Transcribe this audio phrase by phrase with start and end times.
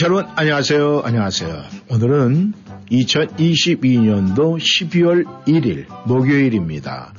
[0.00, 1.02] 청취자 안녕하세요.
[1.04, 1.62] 안녕하세요.
[1.90, 2.54] 오늘은
[2.90, 7.12] 2022년도 12월 1일 목요일입니다.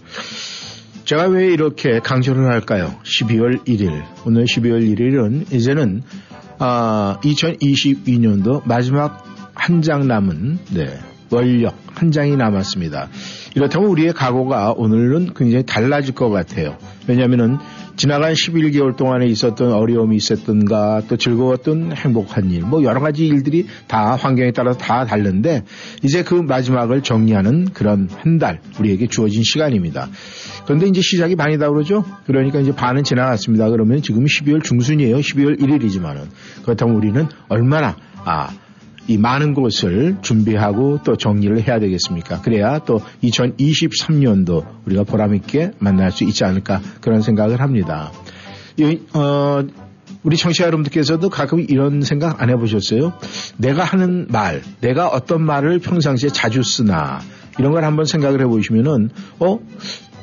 [1.05, 2.96] 제가 왜 이렇게 강조를 할까요?
[3.04, 4.04] 12월 1일.
[4.26, 6.01] 오늘 12월 1일은 이제는
[6.57, 9.23] 아, 2022년도 마지막
[9.54, 10.88] 한 장 남은 네,
[11.29, 13.10] 원력 한 장이 남았습니다.
[13.55, 16.77] 이렇다면 우리의 각오가 오늘은 굉장히 달라질 것 같아요.
[17.07, 17.57] 왜냐하면은
[18.02, 24.16] 지나간 11개월 동안에 있었던 어려움이 있었던가 또 즐거웠던 행복한 일, 뭐 여러 가지 일들이 다
[24.16, 25.66] 환경에 따라서 다 다른데
[26.02, 30.10] 이제 그 마지막을 정리하는 그런 한 달 우리에게 주어진 시간입니다.
[30.66, 32.04] 그런데 이제 시작이 반이다 그러죠?
[32.26, 33.70] 그러니까 이제 반은 지나갔습니다.
[33.70, 35.18] 그러면 지금 12월 중순이에요.
[35.18, 36.22] 12월 1일이지만은
[36.63, 38.49] 그렇다면 우리는 얼마나 아,
[39.12, 42.41] 이 많은 것을 준비하고 또 정리를 해야 되겠습니까?
[42.41, 48.12] 그래야 또 2023년도 우리가 보람있게 만날 수 있지 않을까 그런 생각을 합니다.
[48.77, 49.63] 이, 어,
[50.23, 53.13] 우리 청취자 여러분들께서도 가끔 이런 생각 안 해보셨어요?
[53.57, 57.20] 내가 하는 말, 내가 어떤 말을 평상시에 자주 쓰나
[57.59, 59.59] 이런 걸 한번 생각을 해보시면은 어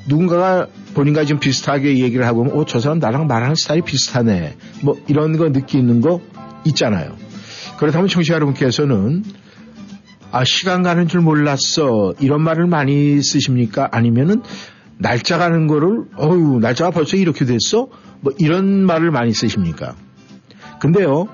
[0.07, 4.57] 누군가가 본인과 좀 비슷하게 얘기를 하고 어, 저 사람 나랑 말하는 스타일이 비슷하네.
[4.83, 6.21] 뭐 이런 거 느끼는 거
[6.65, 7.28] 있잖아요.
[7.79, 9.23] 그렇다면 청취자 여러분께서는
[10.31, 12.13] 아, 시간 가는 줄 몰랐어.
[12.21, 13.89] 이런 말을 많이 쓰십니까?
[13.93, 14.43] 아니면은
[14.99, 17.89] 날짜 가는 거를 어유 날짜가 벌써 이렇게 됐어?
[18.21, 19.95] 뭐 이런 말을 많이 쓰십니까?
[20.81, 21.29] 근데요.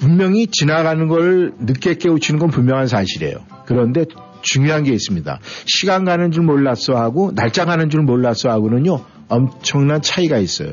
[0.00, 3.36] 분명히 지나가는 걸 늦게 깨우치는 건 분명한 사실이에요.
[3.66, 4.04] 그런데
[4.40, 5.38] 중요한 게 있습니다.
[5.66, 9.04] 시간 가는 줄 몰랐어 하고 날짜 가는 줄 몰랐어 하고는요.
[9.28, 10.72] 엄청난 차이가 있어요.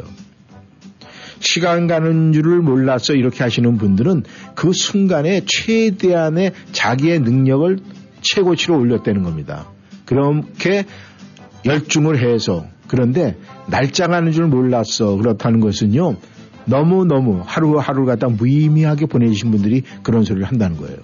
[1.39, 4.23] 시간 가는 줄을 몰라서 이렇게 하시는 분들은
[4.55, 7.79] 그 순간에 최대한의 자기의 능력을
[8.21, 9.67] 최고치로 올렸다는 겁니다.
[10.05, 10.85] 그렇게
[11.65, 16.15] 열중을 해서 그런데 날짜 가는 줄 몰랐어 그렇다는 것은요
[16.65, 20.97] 너무너무 하루하루 갖다 무의미하게 보내주신 분들이 그런 소리를 한다는 거예요.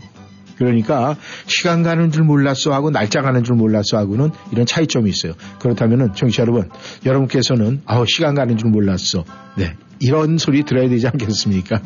[0.58, 1.18] 그러니까
[1.48, 5.34] 시간 가는 줄 몰랐어 하고 날짜 가는 줄 몰랐어 하고는 이런 차이점이 있어요.
[5.60, 6.70] 그렇다면은 청취자 여러분,
[7.06, 9.26] 여러분께서는 아우 시간 가는 줄 몰랐어.
[9.58, 9.76] 네.
[10.00, 11.82] 이런 소리 들어야 되지 않겠습니까?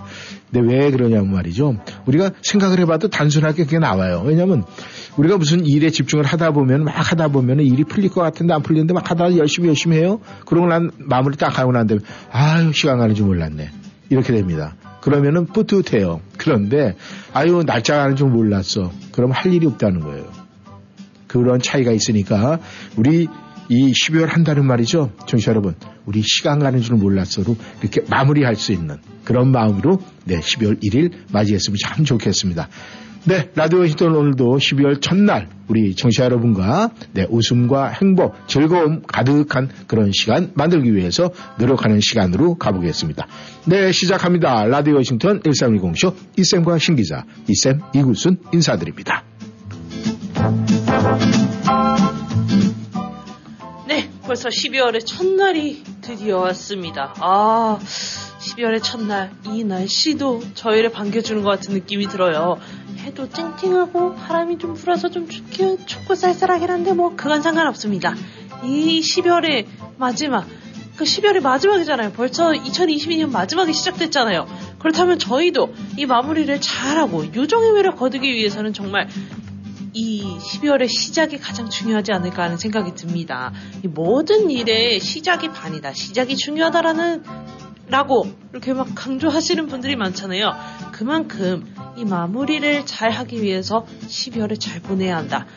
[0.51, 1.77] 근데 왜 그러냐면 말이죠.
[2.05, 4.23] 우리가 생각을 해봐도 단순하게 그게 나와요.
[4.25, 4.63] 왜냐하면
[5.17, 8.93] 우리가 무슨 일에 집중을 하다 보면 막 하다 보면 일이 풀릴 것 같은데 안 풀리는데
[8.93, 10.19] 막 하다 열심히 열심히 해요.
[10.45, 13.69] 그러고 난 마무리 딱 하고 난 다음에 아유 시간 가는 줄 몰랐네.
[14.09, 14.75] 이렇게 됩니다.
[15.01, 16.21] 그러면은 뿌듯해요.
[16.37, 16.95] 그런데
[17.33, 18.91] 아유 날짜 가는 줄 몰랐어.
[19.11, 20.25] 그럼 할 일이 없다는 거예요.
[21.27, 22.59] 그런 차이가 있으니까
[22.95, 23.27] 우리
[23.69, 25.11] 이 12월 한 달은 말이죠.
[25.27, 25.75] 청취자 여러분,
[26.05, 31.77] 우리 시간 가는 줄 몰랐어도 이렇게 마무리할 수 있는 그런 마음으로 네, 12월 1일 맞이했으면
[31.81, 32.67] 참 좋겠습니다.
[33.25, 40.11] 네, 라디오 히톤 오늘도 12월 첫날 우리 청취자 여러분과 네, 웃음과 행복, 즐거움 가득한 그런
[40.13, 43.27] 시간 만들기 위해서 노력하는 시간으로 가보겠습니다.
[43.65, 44.65] 네, 시작합니다.
[44.65, 49.25] 라디오 워싱턴 1310쇼 이쌤과 신기자, 이쌤 이구순 인사드립니다.
[54.29, 57.15] 네, 벌써 12월의 첫날이 드디어 왔습니다.
[57.17, 62.59] 아, 12월의 첫날, 이 날씨도 저희를 반겨주는 것 같은 느낌이 들어요.
[62.99, 68.13] 해도 찡찡하고 바람이 좀 불어서 좀 춥긴, 춥고 쌀쌀하긴 한데 뭐 그건 상관없습니다.
[68.63, 69.65] 이 12월의
[69.97, 70.45] 마지막,
[70.95, 72.11] 그 12월의 마지막이잖아요.
[72.11, 74.47] 벌써 2022년 마지막이 시작됐잖아요.
[74.77, 79.09] 그렇다면 저희도 이 마무리를 잘하고 요정의 매력 거두기 위해서는 정말
[79.93, 83.51] 이 12월의 시작이 가장 중요하지 않을까 하는 생각이 듭니다.
[83.83, 85.93] 이 모든 일의 시작이 반이다.
[85.93, 87.23] 시작이 중요하다라는
[87.87, 90.53] 라고 이렇게 막 강조하시는 분들이 많잖아요.
[90.91, 95.47] 그만큼 이 마무리를 잘 하기 위해서 12월을 잘 보내야 한다.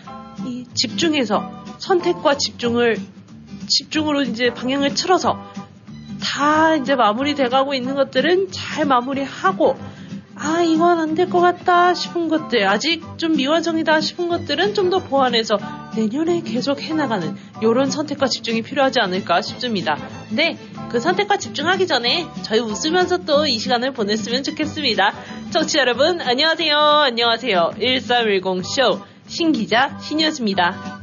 [0.46, 2.96] 이 집중해서 선택과 집중을
[3.68, 5.42] 집중으로 이제 방향을 틀어서
[6.22, 9.76] 다 이제 마무리 돼가고 있는 것들은 잘 마무리하고
[10.44, 14.98] 아, 이건 안 될 것 같다 싶은 것들, 아직 좀 미완성이다 싶은 것들은 좀 더
[14.98, 15.56] 보완해서
[15.96, 19.96] 내년에 계속 해나가는 이런 선택과 집중이 필요하지 않을까 싶습니다.
[20.28, 20.58] 근데
[20.90, 25.12] 그 선택과 집중하기 전에 저희 웃으면서 또 이 시간을 보냈으면 좋겠습니다.
[25.50, 26.76] 청취자 여러분, 안녕하세요.
[26.76, 27.70] 안녕하세요.
[27.78, 31.02] 1310쇼 신기자 신이었습니다.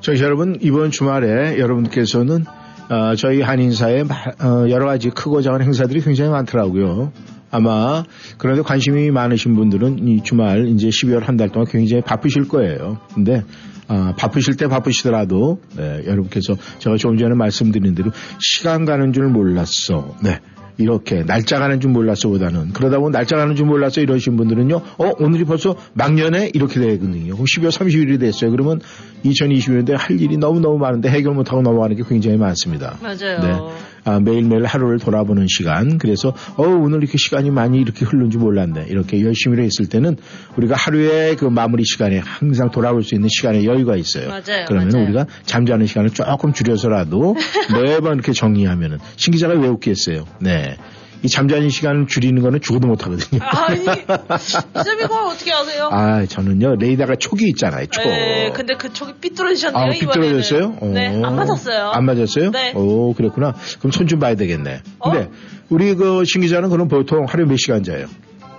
[0.00, 2.44] 저희 여러분 이번 주말에 여러분께서는
[2.90, 7.12] 어, 저희 한인사에 어, 여러 가지 크고 작은 행사들이 굉장히 많더라고요.
[7.52, 8.04] 아마
[8.38, 12.98] 그런데 관심이 많으신 분들은 이 주말 이제 12월 한 달 동안 굉장히 바쁘실 거예요.
[13.14, 13.42] 근데
[13.88, 18.10] 어, 바쁘실 때 바쁘시더라도 네, 여러분께서 제가 조금 전에 말씀드린 대로
[18.40, 20.14] 시간 가는 줄 몰랐어.
[20.22, 20.40] 네.
[20.80, 24.76] 이렇게 날짜 가는 줄 몰랐어보다는 그러다 보면 날짜 가는 줄 몰랐어 이러신 분들은요.
[24.76, 27.34] 어 오늘이 벌써 막년에 이렇게 되거든요.
[27.34, 28.50] 12월 30일이 됐어요.
[28.50, 28.80] 그러면
[29.24, 32.98] 2020년대 할 일이 너무 너무 많은데 해결 못하고 넘어가는 게 굉장히 많습니다.
[33.02, 33.40] 맞아요.
[33.40, 33.89] 네.
[34.04, 35.98] 아, 매일매일 하루를 돌아보는 시간.
[35.98, 38.86] 그래서 어 오늘 이렇게 시간이 많이 이렇게 흐른 줄 몰랐네.
[38.88, 40.16] 이렇게 열심히 했을 때는
[40.56, 44.28] 우리가 하루의 그 마무리 시간에 항상 돌아볼 수 있는 시간에 여유가 있어요.
[44.28, 44.64] 맞아요.
[44.66, 45.04] 그러면 맞아요.
[45.04, 47.36] 우리가 잠자는 시간을 조금 줄여서라도
[47.74, 50.24] 매번 이렇게 정리하면은 신 기자가 왜 웃겠어요.
[50.40, 50.76] 네.
[51.22, 53.40] 이 잠자는 시간을 줄이는 거는 죽어도 못 하거든요.
[53.42, 53.82] 아니,
[55.04, 55.88] 이거 어떻게 아세요?
[55.92, 58.02] 아, 저는요, 레이더가 촉이 있잖아요, 촉.
[58.04, 59.90] 네, 근데 그 촉이 삐뚤어지셨네요, 아.
[59.90, 60.78] 삐뚤어졌어요?
[60.92, 61.26] 네, 어.
[61.26, 61.90] 안 맞았어요.
[61.90, 62.50] 안 맞았어요?
[62.52, 62.72] 네.
[62.74, 63.54] 오, 그랬구나.
[63.80, 64.80] 그럼 손 좀 봐야 되겠네.
[64.98, 65.10] 어?
[65.10, 65.30] 근데,
[65.68, 68.06] 우리 그 신기자는 그럼 보통 하루에 몇 시간 자요?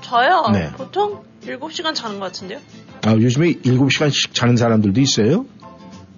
[0.02, 0.46] 저요?
[0.54, 0.72] 네.
[0.78, 2.60] 보통 7시간 자는 것 같은데요?
[3.06, 5.46] 아, 요즘에 7시간씩 자는 사람들도 있어요?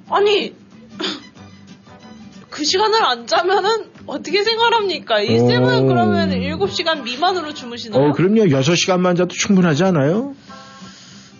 [0.10, 0.54] 아니,
[2.50, 5.22] 그 시간을 안 자면은 어떻게 생활합니까?
[5.22, 5.48] 이 오.
[5.48, 8.02] 쌤은 그러면 7시간 미만으로 주무시나요?
[8.02, 8.46] 어, 그럼요.
[8.46, 10.36] 6시간만 자도 충분하지 않아요?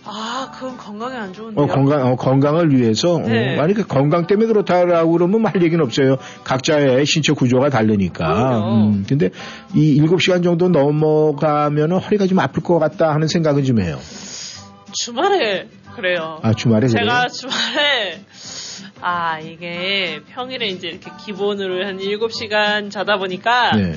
[0.06, 1.64] 아, 그건 건강에 안 좋은데요?
[1.64, 3.18] 어, 건강, 어, 건강을 위해서.
[3.18, 3.58] 네.
[3.58, 6.16] 어, 아니, 그 건강 때문에 그렇다라고 그러면 할 얘기는 없어요.
[6.44, 8.58] 각자의 신체 구조가 다르니까.
[8.70, 9.30] 음, 근데
[9.74, 13.98] 이 7시간 정도 넘어가면 허리가 좀 아플 것 같다 하는 생각은 좀 해요.
[14.92, 16.38] 주말에 그래요.
[16.42, 17.28] 아, 주말에 제가 그래요?
[17.28, 18.20] 주말에
[19.00, 23.94] 아 이게 평일에 이제 이렇게 기본으로 한 7시간 자다 보니까 네.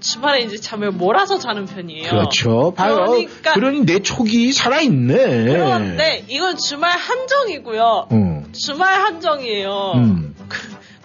[0.00, 2.10] 주말에 이제 잠을 몰아서 자는 편이에요.
[2.10, 2.72] 그렇죠.
[2.76, 3.04] 봐요.
[3.06, 5.16] 그러니까 그러니 내 촉이 살아있네.
[5.16, 8.08] 그런데 이건 주말 한정이고요.
[8.10, 8.42] 어.
[8.52, 9.92] 주말 한정이에요.
[9.96, 10.34] 음.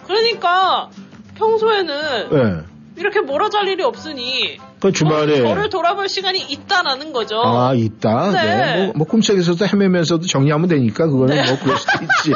[0.06, 0.90] 그러니까
[1.34, 2.62] 평소에는 네.
[2.96, 5.40] 이렇게 몰아 잘 일이 없으니 그 주말에.
[5.40, 7.40] 어, 저를 돌아볼 시간이 있다라는 거죠.
[7.42, 8.32] 아, 있다.
[8.32, 8.56] 네.
[8.56, 8.84] 네.
[8.84, 11.48] 뭐, 뭐 꿈속에서도 헤매면서도 정리하면 되니까 그거는 네.
[11.48, 12.34] 뭐 그럴 수도 있지.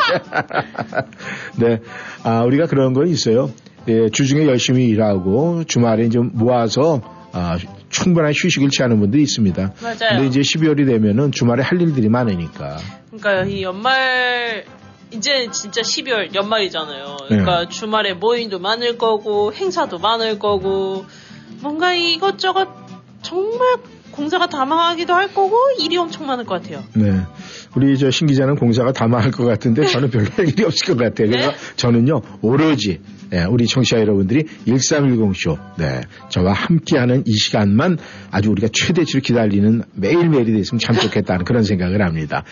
[1.60, 1.80] 네.
[2.24, 3.50] 아, 우리가 그런 건 있어요.
[3.88, 7.02] 예, 주중에 열심히 일하고 주말에 좀 모아서
[7.32, 7.58] 아,
[7.90, 9.74] 충분한 휴식을 취하는 분들이 있습니다.
[9.82, 9.96] 맞아요.
[9.98, 12.78] 근데 이제 12월이 되면은 주말에 할 일들이 많으니까.
[13.10, 14.64] 그러니까 이 연말
[15.10, 17.16] 이제 진짜 12월 연말이잖아요.
[17.28, 17.68] 그러니까 네.
[17.68, 21.04] 주말에 모임도 많을 거고 행사도 많을 거고
[21.60, 22.69] 뭔가 이것저것
[23.22, 23.76] 정말
[24.10, 26.82] 공사가 다 망하기도 할 거고 일이 엄청 많을 것 같아요.
[26.94, 27.20] 네.
[27.76, 30.96] 우리 저 신 기자는 공사가 다 망할 것 같은데 저는 별로 할 일이 없을 것
[30.99, 31.28] 같아요.
[31.31, 31.56] 그래서 네?
[31.76, 33.00] 저는요, 오로지,
[33.32, 37.98] 예, 우리 청취자 여러분들이 1310쇼, 네, 저와 함께하는 이 시간만
[38.30, 42.44] 아주 우리가 최대치로 기다리는 매일매일이 됐으면 참 좋겠다는 그런 생각을 합니다.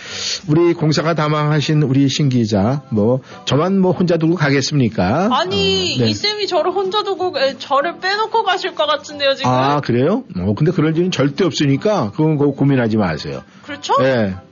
[0.49, 5.31] 우리 공사가 다 망하신 우리 신 기자, 뭐, 저만 뭐 혼자 두고 가겠습니까?
[5.33, 6.11] 아니 어, 네.
[6.11, 9.51] 이 쌤이 저를 혼자 두고 에, 저를 빼놓고 가실 것 같은데요 지금.
[9.51, 10.25] 아, 그래요?
[10.39, 13.43] 어, 근데 그럴 일은 절대 없으니까 그건 고민하지 마세요.
[13.63, 13.95] 그렇죠?
[14.01, 14.46] 예.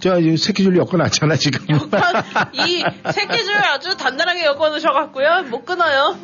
[0.00, 1.60] 지금 새끼줄 엮어놨잖아, 지금.
[2.52, 6.16] 이 새끼줄 아주 단단하게 엮어놓으셔갖고요 못 끊어요.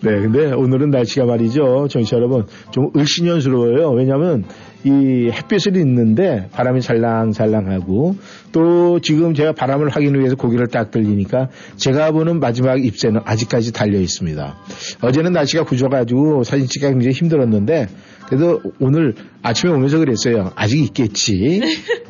[0.00, 1.88] 네, 근데 오늘은 날씨가 말이죠.
[1.90, 3.90] 정치 여러분, 좀 을신연스러워요.
[3.90, 4.44] 왜냐면,
[4.84, 8.16] 이 햇빛을 있는데 바람이 살랑살랑하고
[8.52, 13.98] 또 지금 제가 바람을 확인을 위해서 고개를 딱 들리니까 제가 보는 마지막 잎새는 아직까지 달려
[13.98, 14.56] 있습니다.
[15.02, 17.88] 어제는 날씨가 구져가지고 사진 찍기가 굉장히 힘들었는데
[18.26, 20.52] 그래도 오늘 아침에 오면서 그랬어요.
[20.54, 21.60] 아직 있겠지.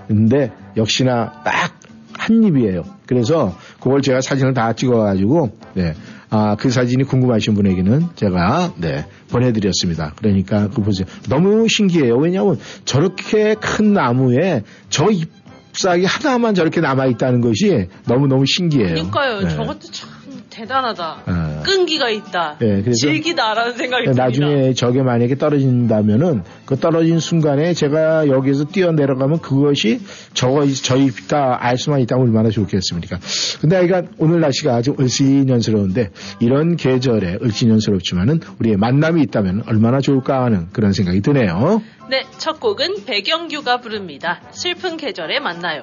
[0.09, 1.87] 근데 역시나 딱
[2.27, 2.83] 한 입이에요.
[3.07, 5.95] 그래서 그걸 제가 사진을 다 찍어가지고 네.
[6.29, 10.13] 아, 그 사진이 궁금하신 분에게는 제가 네, 보내드렸습니다.
[10.17, 11.07] 그러니까 그 보세요.
[11.29, 12.17] 너무 신기해요.
[12.17, 18.95] 왜냐하면 저렇게 큰 나무에 저 잎사귀 하나만 저렇게 남아있다는 것이 너무너무 신기해요.
[18.95, 19.41] 그러니까요.
[19.43, 19.49] 네.
[19.51, 20.16] 저것도 참
[20.57, 21.23] 대단하다.
[21.27, 21.63] 아.
[21.65, 22.57] 끈기가 있다.
[22.59, 24.25] 네, 그래서 질기다라는 생각이 듭니다.
[24.25, 30.01] 나중에 저게 만약에 떨어진다면은 그 떨어진 순간에 제가 여기서 뛰어 내려가면 그것이
[30.33, 33.19] 저거 저희다 알 수만 있다면 얼마나 좋겠습니까?
[33.61, 36.11] 근데 아이가 오늘 날씨가 아주 을씨년스러운데
[36.41, 41.83] 이런 계절에 을씨년스럽지만은 우리의 만남이 있다면 얼마나 좋을까 하는 그런 생각이 드네요.
[42.09, 44.41] 네, 첫 곡은 배경규가 부릅니다.
[44.53, 45.83] 슬픈 계절에 만나요.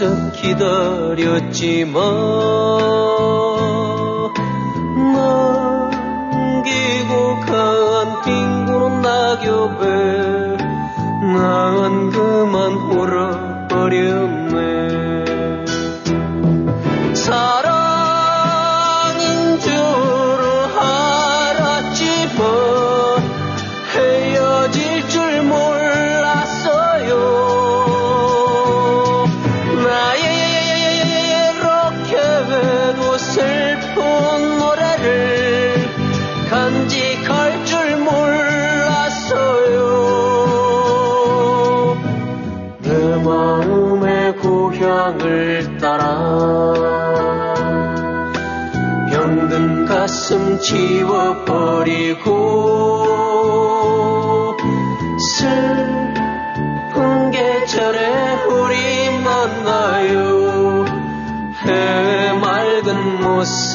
[0.00, 1.92] 모습 기다렸지만
[5.12, 10.56] 남기고 간 빙그런 낙엽에
[11.34, 14.39] 난 그만 울어버렸네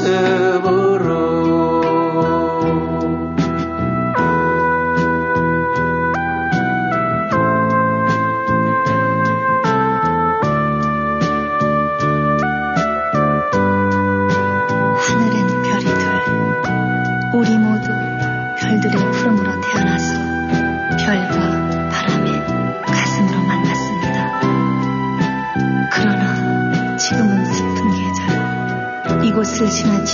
[0.03, 0.34] 해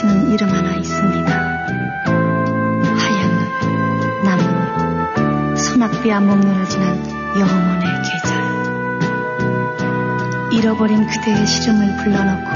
[0.01, 1.31] 지나치는 이름 하나 있습니다.
[2.97, 3.29] 하얀
[3.61, 6.97] 눈, 나무, 소낙비와 목련을 지난
[7.37, 8.41] 영원의 계절
[10.51, 12.50] 잃어버린 그대의 시름을 불러넣고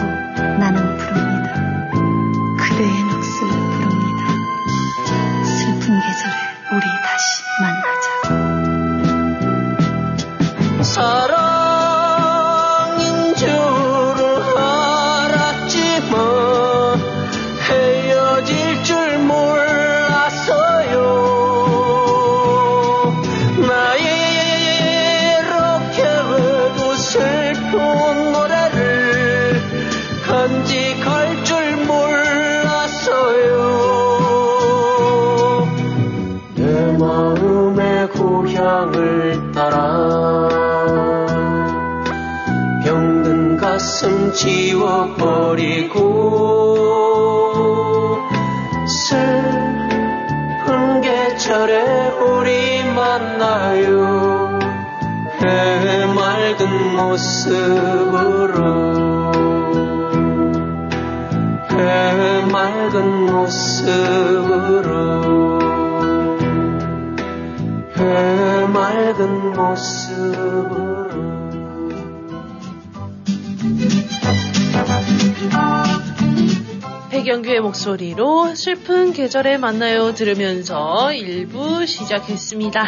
[79.26, 82.86] 계절에 만나요 들으면서 1부 시작했습니다.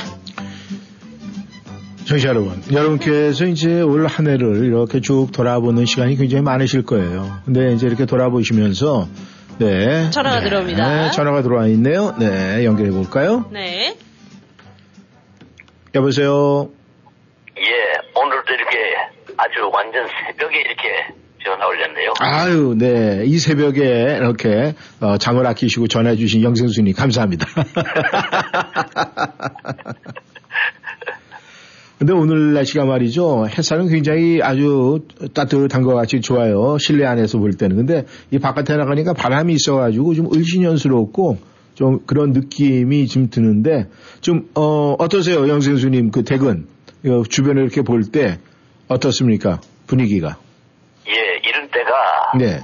[2.06, 7.40] 청취자 여러분, 여러분께서 이제 올 한 해를 이렇게 쭉 돌아보는 시간이 굉장히 많으실 거예요.
[7.44, 9.08] 근데 이제 이렇게 돌아보시면서,
[9.58, 10.12] 네.
[10.12, 11.06] 전화가 네, 들어옵니다.
[11.06, 12.16] 네, 전화가 들어와 있네요.
[12.20, 13.50] 네, 연결해 볼까요?
[13.52, 13.98] 네.
[15.96, 16.70] 여보세요?
[17.58, 17.64] 예,
[18.14, 18.78] 오늘도 이렇게
[19.38, 22.14] 아주 완전 새벽에 이렇게 전화 올렸네요.
[22.20, 23.24] 아유, 네.
[23.26, 27.48] 이 새벽에 이렇게 어, 잠을 아끼시고 전화해 주신 영생순이 감사합니다.
[32.00, 33.48] 근데 오늘 날씨가 말이죠.
[33.48, 35.00] 햇살은 굉장히 아주
[35.34, 36.78] 따뜻한 것 같이 좋아요.
[36.78, 37.76] 실내 안에서 볼 때는.
[37.76, 41.38] 근데 이 바깥에 나가니까 바람이 있어가지고 좀 을신연스럽고
[41.74, 43.88] 좀 그런 느낌이 좀 드는데
[44.22, 45.48] 좀, 어, 어떠세요?
[45.48, 46.68] 영생수님 그 댁은
[47.08, 48.38] 어, 주변에 이렇게 볼 때
[48.88, 49.60] 어떻습니까?
[49.88, 50.38] 분위기가.
[52.38, 52.60] 네.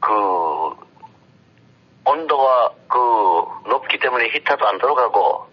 [0.00, 0.10] 그
[2.04, 5.46] 온도가 그 높기 때문에 히터도 안 들어가고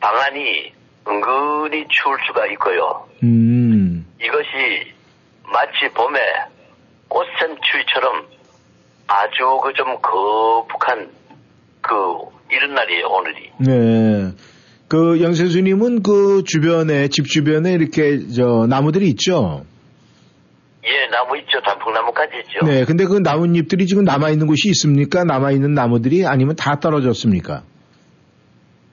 [0.00, 0.72] 방안이
[1.08, 3.06] 은근히 추울 수가 있고요.
[3.22, 4.06] 음.
[4.20, 4.92] 이것이
[5.44, 6.18] 마치 봄에
[7.08, 8.26] 꽃샘 추위처럼
[9.08, 11.10] 아주 그 좀 거북한
[11.80, 11.94] 그
[12.50, 13.50] 이런 날이에요 오늘이.
[13.58, 14.32] 네.
[14.88, 19.64] 그 영세수님은 그 주변에 집 주변에 이렇게 저 나무들이 있죠.
[20.84, 21.60] 예, 나무 있죠.
[21.60, 22.64] 단풍나무까지 있죠.
[22.64, 25.24] 네, 근데 그 나뭇잎들이 지금 남아있는 곳이 있습니까?
[25.24, 27.62] 남아있는 나무들이 아니면 다 떨어졌습니까?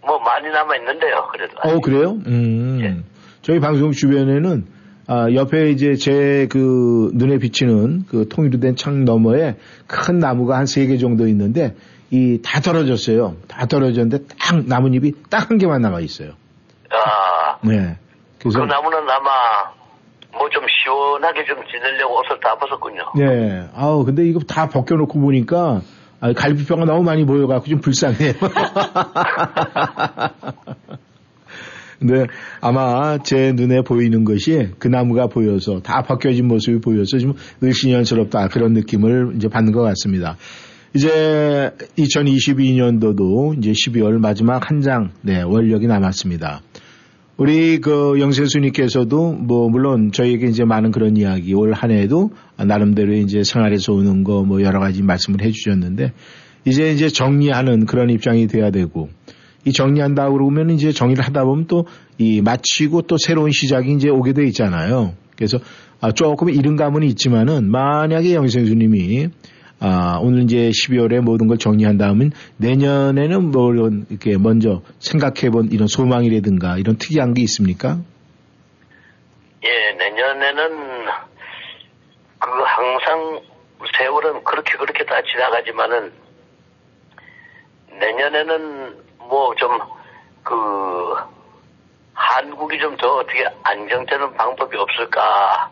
[0.05, 1.27] 뭐 많이 남아 있는데요.
[1.31, 1.53] 그래도.
[1.63, 2.17] 어, 그래요?
[2.27, 2.79] 음.
[2.81, 3.03] 예.
[3.41, 4.65] 저희 방송 주변에는
[5.07, 9.55] 아, 옆에 이제 제 그 눈에 비치는 그 통일로 된 창 너머에
[9.87, 11.75] 큰 나무가 한 세 개 정도 있는데
[12.11, 13.35] 이 다 떨어졌어요.
[13.47, 16.31] 다 떨어졌는데 딱 나뭇잎이 딱 한 개만 남아 있어요.
[16.89, 17.97] 아, 네.
[18.39, 19.29] 그 그래서 나무는 아마
[20.37, 23.03] 뭐 좀 시원하게 좀 지내려고 옷을 다 벗었군요.
[23.17, 23.67] 네.
[23.75, 25.81] 아우 근데 이거 다 벗겨놓고 보니까
[26.21, 28.33] 아, 갈비뼈가 너무 많이 보여갖고 좀 불쌍해요.
[31.99, 32.25] 근데
[32.61, 38.73] 아마 제 눈에 보이는 것이 그 나무가 보여서 다 벗겨진 모습이 보여서 좀 을신연스럽다 그런
[38.73, 40.37] 느낌을 이제 받는 것 같습니다.
[40.93, 46.61] 이제 2022년도도 이제 12월 마지막 한 장, 네, 원력이 남았습니다.
[47.37, 53.43] 우리 그 영세수님께서도 뭐 물론 저희에게 이제 많은 그런 이야기 올 한 해에도 나름대로 이제
[53.43, 56.13] 생활에서 오는 거 뭐 여러 가지 말씀을 해주셨는데
[56.65, 59.09] 이제 이제 정리하는 그런 입장이 돼야 되고
[59.65, 61.85] 이 정리한다 그러면 이제 정리를 하다 보면 또
[62.17, 65.15] 이 마치고 또 새로운 시작이 이제 오게 돼 있잖아요.
[65.35, 65.57] 그래서
[65.99, 69.27] 아, 조금 이른 감은 있지만은 만약에 영생수님이
[69.79, 75.87] 아, 오늘 이제 12월에 모든 걸 정리한 다음은 내년에는 뭐 이렇게 먼저 생각해 본 이런
[75.87, 77.97] 소망이라든가 이런 특이한 게 있습니까?
[79.63, 81.05] 예, 내년에는
[82.39, 83.41] 그 항상
[83.97, 86.11] 세월은 그렇게 그렇게 다 지나가지만은
[87.99, 88.95] 내년에는
[89.29, 89.79] 뭐 좀
[90.43, 90.53] 그
[92.13, 95.71] 한국이 좀 더 어떻게 안정되는 방법이 없을까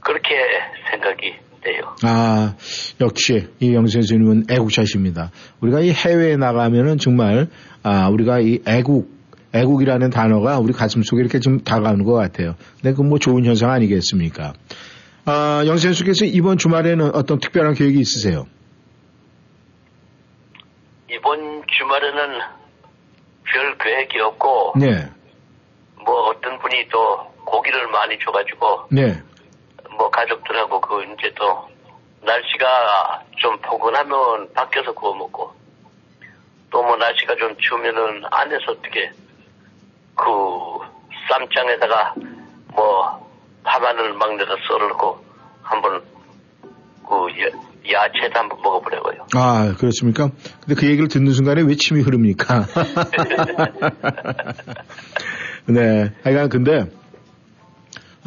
[0.00, 0.34] 그렇게
[0.90, 1.96] 생각이 돼요.
[2.02, 2.54] 아,
[3.00, 5.30] 역시 이 영생수님은 애국자십니다.
[5.60, 7.48] 우리가 이 해외에 나가면은 정말
[7.82, 9.10] 아, 우리가 이 애국
[9.54, 12.54] 애국이라는 단어가 우리 가슴 속에 이렇게 좀 다가오는 것 같아요.
[12.80, 14.52] 근데 그 뭐 좋은 현상 아니겠습니까?
[15.24, 18.46] 아, 영생수께서 이번 주말에는 어떤 특별한 계획이 있으세요?
[21.10, 22.40] 이번 주말에는
[23.44, 25.08] 별 계획이 없고 네,
[26.04, 26.98] 뭐 어떤 분이 또
[27.46, 29.22] 고기를 많이 줘가지고 네,
[29.98, 31.68] 뭐 가족들하고 그 이제 또
[32.22, 35.52] 날씨가 좀 포근하면 밖에서 구워 먹고
[36.70, 39.10] 또 뭐 날씨가 좀 추우면은 안에서 어떻게
[40.14, 40.24] 그
[41.28, 42.14] 쌈장에다가
[42.74, 43.28] 뭐
[43.64, 45.24] 밥안을 막 내다 썰고
[45.62, 46.02] 한번
[47.08, 47.48] 그 야,
[48.04, 49.26] 야채도 한번 먹어보려고요.
[49.34, 50.28] 아, 그렇습니까?
[50.60, 52.66] 근데 그 얘기를 듣는 순간에 왜 침이 흐릅니까?
[55.66, 56.12] 네.
[56.22, 56.84] 하여간 근데,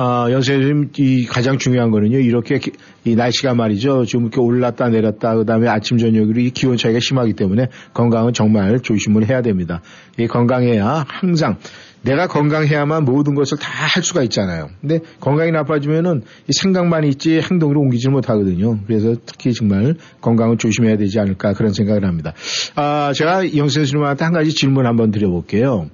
[0.04, 2.72] 아, 연세님, 이 가장 중요한 거는요, 이렇게 기-
[3.06, 4.06] 이 날씨가 말이죠.
[4.06, 8.80] 좀 이렇게 올랐다 내렸다, 그 다음에 아침, 저녁으로 이 기온 차이가 심하기 때문에 건강은 정말
[8.80, 9.84] 조심을 해야 됩니다.
[10.18, 11.58] 이 건강해야 항상
[12.02, 14.70] 내가 건강해야만 모든 것을 다 할 수가 있잖아요.
[14.80, 18.80] 근데 건강이 나빠지면은 이 생각만 있지 행동으로 옮기지 못하거든요.
[18.88, 22.34] 그래서 특히 정말 건강을 조심해야 되지 않을까 그런 생각을 합니다.
[22.74, 25.90] 아, 제가 영sen수님한테 한 가지 질문 한번 드려볼게요.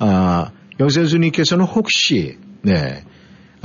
[0.00, 3.02] 아, 영sen수님께서는 혹시, 네,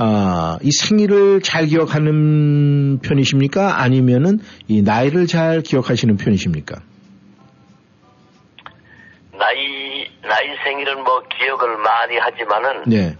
[0.02, 3.82] 아, 이 생일을 잘 기억하는 편이십니까?
[3.82, 6.80] 아니면은 이 나이를 잘 기억하시는 편이십니까?
[9.38, 13.14] 나이 나이 생일은 뭐 기억을 많이 하지만은 네,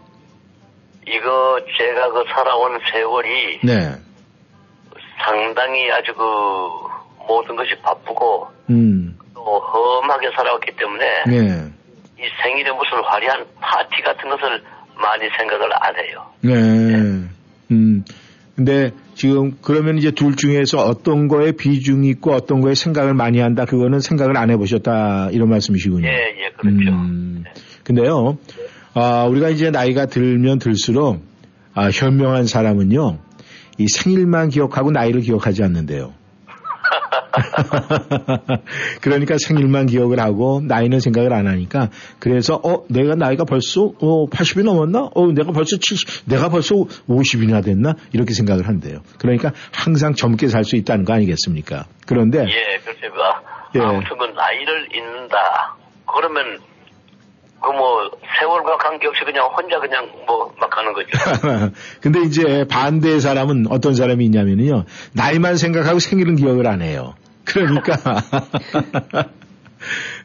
[1.06, 3.92] 이거 제가 그 살아온 세월이 네,
[5.22, 6.22] 상당히 아주 그
[7.28, 11.72] 모든 것이 바쁘고 음, 또 험하게 살아왔기 때문에 네,
[12.18, 14.62] 이 생일에 무슨 화려한 파티 같은 것을
[15.00, 16.26] 많이 생각을 안 해요.
[16.42, 17.28] 네.
[17.70, 18.04] 음.
[18.54, 23.64] 근데 지금 그러면 이제 둘 중에서 어떤 거에 비중이 있고 어떤 거에 생각을 많이 한다
[23.64, 26.06] 그거는 생각을 안 해보셨다 이런 말씀이시군요.
[26.06, 26.90] 예, 예, 그렇죠.
[26.90, 27.44] 음,
[27.84, 28.38] 근데요,
[28.94, 31.22] 아, 우리가 이제 나이가 들면 들수록
[31.74, 33.18] 아, 현명한 사람은요,
[33.78, 36.12] 이 생일만 기억하고 나이를 기억하지 않는데요.
[39.02, 44.64] 그러니까 생일만 기억을 하고 나이는 생각을 안 하니까 그래서 어 내가 나이가 벌써 어 80이
[44.64, 45.10] 넘었나?
[45.14, 46.74] 어 내가 벌써 70 내가 벌써
[47.08, 47.94] 50이나 됐나?
[48.12, 49.00] 이렇게 생각을 한대요.
[49.18, 51.86] 그러니까 항상 젊게 살 수 있다는 거 아니겠습니까?
[52.06, 53.00] 그런데 예, 그렇죠.
[53.72, 53.82] 그 예.
[53.82, 55.76] 아무튼 그 나이를 잊는다.
[56.06, 56.58] 그러면
[57.62, 61.08] 그 뭐 세월과 관계없이 그냥 혼자 그냥 뭐막 하는 거죠.
[62.00, 64.84] 근데 이제 반대의 사람은 어떤 사람이 있냐면요.
[65.12, 67.14] 나이만 생각하고 생일은 기억을 안 해요.
[67.44, 67.96] 그러니까.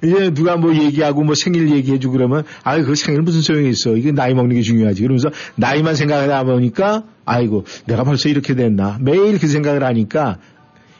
[0.03, 4.11] 이제 누가 뭐 얘기하고 뭐 생일 얘기해주고 그러면 아유 그 생일 무슨 소용이 있어 이게
[4.11, 9.47] 나이 먹는 게 중요하지 그러면서 나이만 생각하다 보니까 아이고 내가 벌써 이렇게 됐나 매일 그
[9.47, 10.39] 생각을 하니까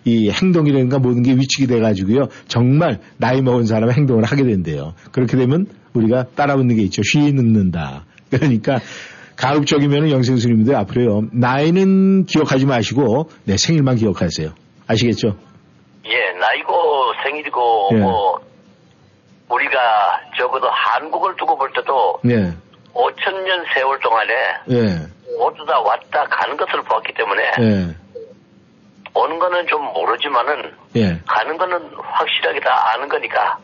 [0.05, 5.65] 이 행동이라든가 모든 게 위축이 돼가지고요 정말 나이 먹은 사람의 행동을 하게 된대요 그렇게 되면
[5.93, 8.79] 우리가 따라붙는 게 있죠 쉬 늙는다 그러니까
[9.37, 11.23] 가급적이면 영생스님들 앞으로요.
[11.33, 14.49] 나이는 기억하지 마시고 내 생일만 기억하세요.
[14.87, 15.35] 아시겠죠?
[16.05, 17.97] 예, 나이고 생일이고 예.
[17.97, 18.39] 뭐
[19.49, 19.79] 우리가
[20.37, 22.51] 적어도 한국을 두고 볼 때도 네.
[22.93, 24.33] 5천 년 세월 동안에
[24.71, 25.35] 예.
[25.37, 28.04] 모두 다 왔다 가는 것을 보았기 때문에 예.
[29.15, 31.19] 오는 거는 좀 모르지만은 예.
[31.25, 33.57] 가는 거는 확실하게 다 아는 거니까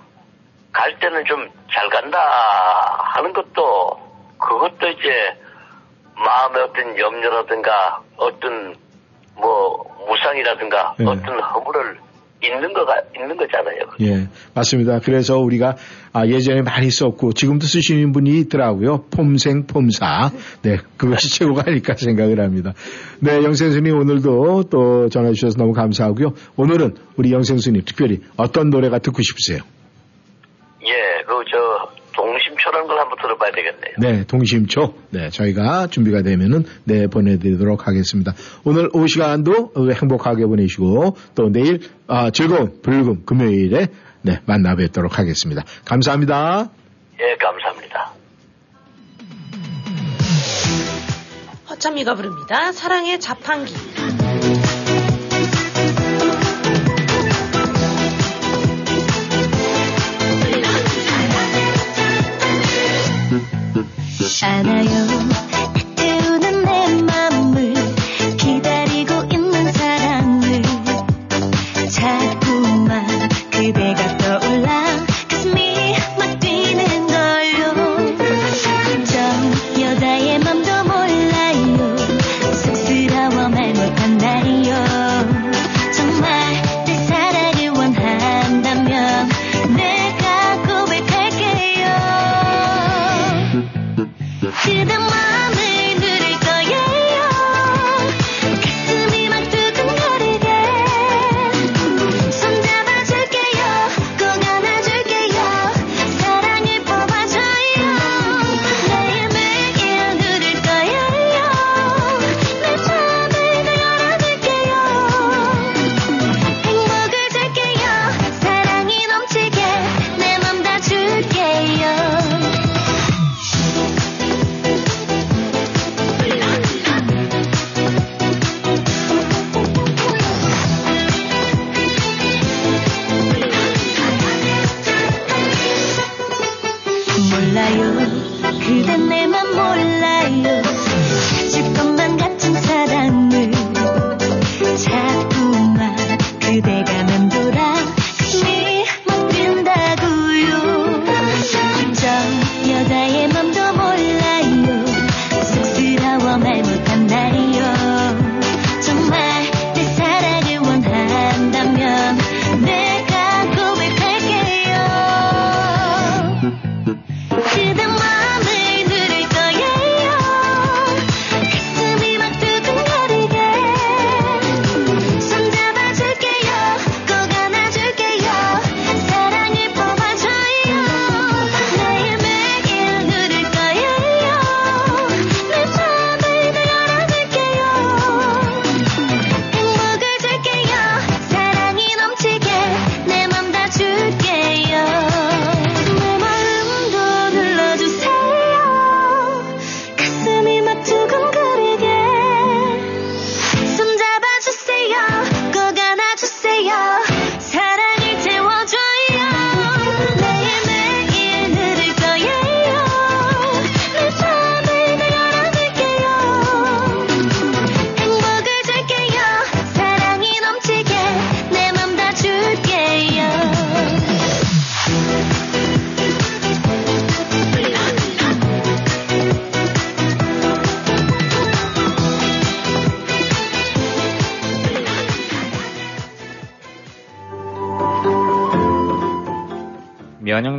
[0.71, 2.19] 갈 때는 좀 잘 간다
[3.15, 3.97] 하는 것도
[4.37, 5.37] 그것도 이제
[6.15, 8.75] 마음의 어떤 염려라든가 어떤
[9.35, 11.05] 뭐 무상이라든가 예.
[11.05, 11.97] 어떤 허물을
[12.43, 13.77] 있는 거가 있는 거잖아요.
[14.01, 14.99] 예, 맞습니다.
[14.99, 15.75] 그래서 우리가
[16.11, 19.05] 아, 예전에 많이 썼고 지금도 쓰시는 분이 있더라고요.
[19.15, 20.31] 폼생 폼사.
[20.63, 22.73] 네, 그것이 최고가 아닐까 생각을 합니다.
[23.23, 26.33] 네, 영생스님 오늘도 또 전화 주셔서 너무 감사하고요.
[26.55, 29.61] 오늘은 우리 영생스님 특별히 어떤 노래가 듣고 싶으세요?
[30.83, 33.93] 예, 그 저 동심초라는 걸 한번 들어봐야 되겠네요.
[33.99, 34.93] 네, 동심초.
[35.11, 38.33] 네, 저희가 준비가 되면은 네 보내드리도록 하겠습니다.
[38.63, 43.87] 오늘 오후 시간도 어, 행복하게 보내시고 또 내일 아, 즐거운 불금 금요일에
[44.23, 45.63] 네 만나 뵙도록 하겠습니다.
[45.85, 46.69] 감사합니다.
[47.19, 48.10] 예, 감사합니다.
[51.81, 52.71] 허참이가 부릅니다.
[52.71, 53.73] 사랑의 자판기.
[64.43, 65.50] 않아요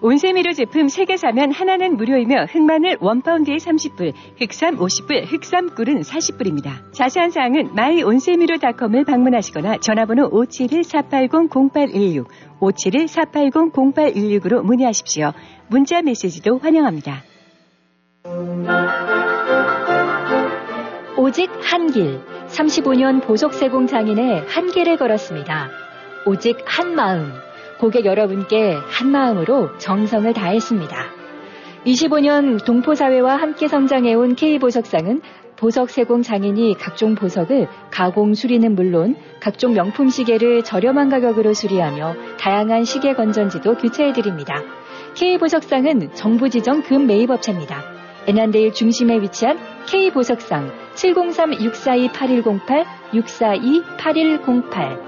[0.00, 6.92] 온세미료 제품 3개 사면 하나는 무료이며 흑마늘 원파운드에 30불, 흑삼 50불, 흑삼꿀은 40불입니다.
[6.92, 12.26] 자세한 사항은 마이온세미료닷컴을 방문하시거나 전화번호 571-480-0816,
[12.60, 15.32] 571-480-0816으로 문의하십시오.
[15.66, 17.24] 문자 메시지도 환영합니다.
[21.16, 25.70] 오직 한 길, 35년 보석세공 장인의 한길을 걸었습니다.
[26.24, 27.32] 오직 한 마음,
[27.78, 30.96] 고객 여러분께 한 마음으로 정성을 다했습니다.
[31.86, 35.22] 25년 동포사회와 함께 성장해온 K보석상은
[35.56, 42.84] 보석 세공 장인이 각종 보석을 가공 수리는 물론 각종 명품 시계를 저렴한 가격으로 수리하며 다양한
[42.84, 44.62] 시계 건전지도 교체해드립니다.
[45.14, 47.82] K보석상은 정부 지정 금 매입업체입니다.
[48.28, 55.07] 애난데일 중심에 위치한 K보석상 703-642-8108, 642-8108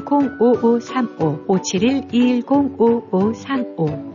[0.00, 4.14] 210-5535 571-210-5535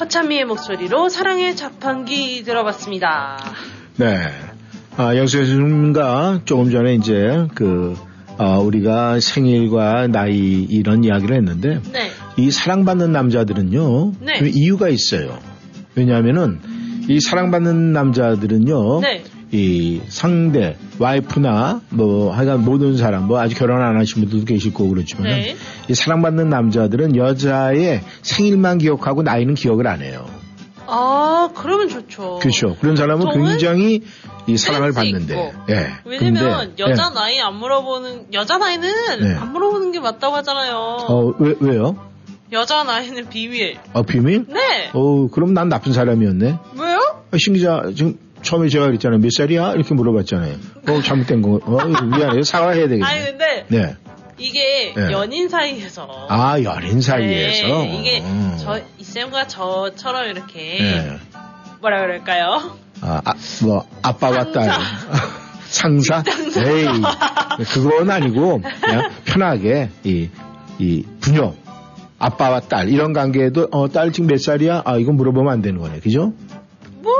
[0.00, 3.38] 허찬미의 목소리로 사랑의 자판기 들어봤습니다.
[3.96, 4.28] 네.
[4.96, 7.96] 아, 영수님과 조금 전에 이제 그,
[8.38, 12.10] 아, 우리가 생일과 나이 이런 이야기를 했는데, 네.
[12.36, 14.38] 이 사랑받는 남자들은요, 네.
[14.38, 15.38] 좀 이유가 있어요.
[15.96, 16.60] 왜냐하면은,
[17.08, 19.24] 이 사랑받는 남자들은요, 네.
[19.52, 24.90] 이 상대, 와이프나 뭐 하여간 모든 사람, 뭐 아직 결혼 안 하신 분들도 계실 거고
[24.90, 25.56] 그렇지만, 네.
[25.88, 30.26] 이 사랑받는 남자들은 여자의 생일만 기억하고 나이는 기억을 안 해요.
[30.86, 32.38] 아, 그러면 좋죠.
[32.40, 32.76] 그렇죠.
[32.80, 34.02] 그런 사람은 굉장히
[34.46, 35.34] 이 사랑을 받는데.
[35.34, 35.52] 있고.
[35.70, 35.86] 예.
[36.04, 37.14] 왜냐면 근데, 여자 예.
[37.14, 38.90] 나이 안 물어보는 여자 나이는
[39.20, 39.34] 네.
[39.34, 40.76] 안 물어보는 게 맞다고 하잖아요.
[40.76, 41.96] 어, 왜, 왜요?
[42.54, 43.76] 여자 나이는 비밀.
[43.92, 44.46] 어, 비밀?
[44.48, 44.90] 네.
[44.92, 46.58] 어, 그럼 난 나쁜 사람이었네.
[46.78, 47.24] 왜요?
[47.30, 49.20] 아, 신 기자, 지금 처음에 제가 그랬잖아요.
[49.20, 49.72] 몇 살이야?
[49.72, 50.54] 이렇게 물어봤잖아요.
[50.88, 51.60] 어, 잘못된 거.
[51.64, 52.42] 어, 미안해요.
[52.44, 53.04] 사과해야 되겠네.
[53.04, 53.96] 아니 근데 네.
[54.38, 55.10] 이게 네.
[55.12, 57.66] 연인 사이에서 아, 연인 사이에서.
[57.66, 58.56] 네, 이게 어.
[58.60, 61.18] 저 이쌤과 저처럼 이렇게 네.
[61.80, 62.76] 뭐라 그럴까요?
[63.00, 64.70] 아, 아, 뭐, 아 빠와 딸.
[65.66, 66.22] 상사?
[66.56, 66.86] 에이,
[67.72, 70.30] 그건 아니고, 그냥 편하게, 이,
[70.78, 71.52] 이, 부녀.
[72.24, 72.88] 아빠와 딸.
[72.88, 74.82] 이런 관계에도, 어, 딸 지금 몇 살이야?
[74.86, 76.00] 아, 이건 물어보면 안 되는 거네.
[76.00, 76.32] 그죠?
[77.02, 77.12] 뭐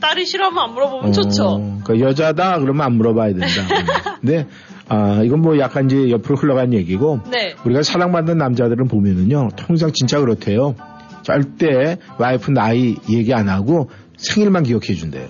[0.00, 1.44] 딸이 싫어하면 안 물어보면 좋죠.
[1.44, 2.60] 어, 그러니까 여자다?
[2.60, 3.46] 그러면 안 물어봐야 된다.
[3.46, 4.14] 음.
[4.20, 4.46] 근데,
[4.88, 7.56] 아, 이건 뭐 약간 이제 옆으로 흘러간 얘기고, 네.
[7.64, 10.76] 우리가 사랑받는 남자들은 보면은요, 통상 진짜 그렇대요.
[11.22, 15.26] 절대 와이프 나이 얘기 안 하고 생일만 기억해 준대요.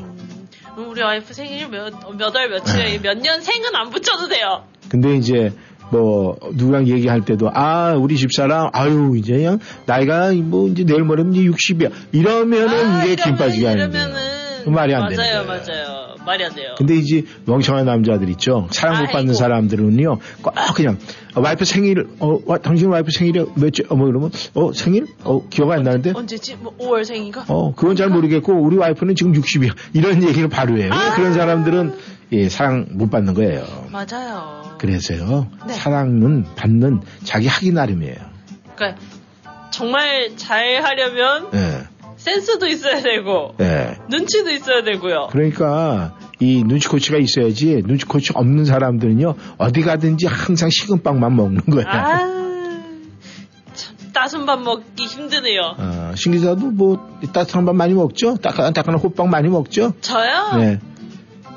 [0.77, 4.65] 음, 우리 와이프 생일 몇, 몇월 며칠에 몇년 생은 안 붙여도 돼요.
[4.89, 5.53] 근데 이제
[5.91, 11.35] 뭐 누구랑 얘기할 때도 아 우리 집사람 아유 이제 그냥 나이가 뭐 이제 내일 모레면
[11.35, 14.05] 이제 60이야 이러면은 이게 김 빠지게 하는 거예요.
[14.05, 15.47] 아, 이러면은 말이 안 되는 맞아요.
[15.47, 16.05] 맞아요.
[16.25, 16.75] 말이 안 돼요.
[16.79, 18.67] 근데 이제 멍청한 남자들 있죠.
[18.71, 19.35] 사랑 못 받는 아이고.
[19.35, 20.19] 사람들은요.
[20.43, 20.97] 꼭 그냥
[21.35, 25.47] 어, 와이프 생일 어 와, 당신 와이프 생일이 몇째 어 뭐 이러면 어 생일 어
[25.51, 26.57] 기억 안 나는데 언제지?
[26.57, 27.45] 뭐 5월 생인가?
[27.49, 30.91] 어 그건 잘 모르겠고 우리 와이프는 지금 60이야 이런 얘기를 바로 해요.
[30.95, 31.15] 아.
[31.15, 31.93] 그런 사람들은
[32.33, 33.65] 예 사랑 못 받는 거예요.
[33.93, 34.77] 맞아요.
[34.79, 35.75] 그래서요 네.
[35.75, 38.17] 사랑은 받는 자기 하기 나름이에요.
[38.75, 39.01] 그러니까
[39.71, 41.95] 정말 잘 하려면 예.
[42.17, 43.99] 센스도 있어야 되고 예.
[44.09, 45.29] 눈치도 있어야 되고요.
[45.31, 51.85] 그러니까 이 눈치 코치가 있어야지 눈치 코치 없는 사람들은요 어디 가든지 항상 식은빵만 먹는 거야.
[51.87, 52.19] 아,
[53.75, 55.75] 참 따순 밥 먹기 힘드네요.
[55.77, 58.37] 어, 신 기자도 뭐 따뜻한 밥 많이 먹죠?
[58.37, 59.93] 따끈 따끈한 호빵 많이 먹죠?
[60.01, 60.57] 저요?
[60.57, 60.79] 네.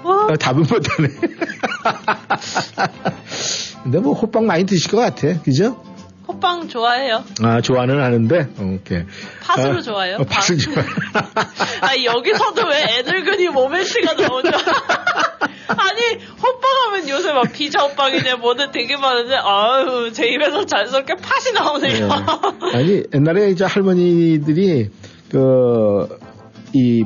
[0.08, 1.10] 뭐 어, 답은 못하네.
[3.84, 5.84] 근데 뭐 호빵 많이 드실 것 같아, 그죠?
[6.28, 7.24] 호빵 좋아해요.
[7.42, 9.04] 아 좋아는 하는데, 오케이.
[9.44, 10.18] 팥으로 어, 좋아해요?
[10.20, 10.76] 어, 팥을 좋아.
[11.82, 14.50] 아 여기서도 왜 애늙은이 모멘트가 나오죠?
[15.70, 16.02] 아니
[16.42, 22.10] 호빵하면 요새 막 피자 호빵이네 뭐든 되게 많은데 아유 제 입에서 자연스럽게 팥이 나오네요.
[22.74, 24.90] 아니 옛날에 이제 할머니들이
[25.32, 26.28] 그
[26.74, 27.06] 이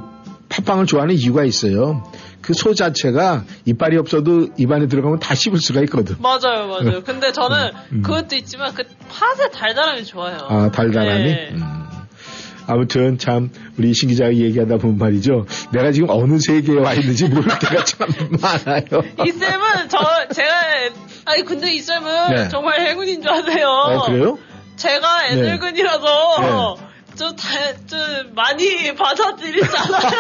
[0.50, 2.04] 팥빵을 좋아하는 이유가 있어요.
[2.52, 6.16] 그 소 자체가 이빨이 없어도 입안에 들어가면 다 씹을 수가 있거든.
[6.20, 7.02] 맞아요, 맞아요.
[7.04, 8.02] 근데 저는 음.
[8.02, 10.38] 그것도 있지만 그 팥의 달달함이 좋아요.
[10.50, 11.24] 아 달달함이.
[11.24, 11.50] 네.
[11.54, 11.64] 음.
[12.68, 15.46] 아무튼 참 우리 신 기자가 얘기하다 보면 말이죠.
[15.72, 18.08] 내가 지금 어느 세계에 와 있는지 모를 때가 참
[18.42, 19.04] 많아요.
[19.26, 20.52] 이 쌤은 저 제가
[21.26, 22.50] 아니 근데 이 쌤은 네.
[22.50, 23.68] 정말 행운인 줄 아세요.
[23.68, 24.38] 어, 그래요?
[24.76, 25.42] 제가 네.
[25.42, 26.78] 애늙은이라서
[27.18, 27.48] 좀, 다,
[27.88, 28.00] 좀
[28.36, 30.12] 많이 받아들이잖아요.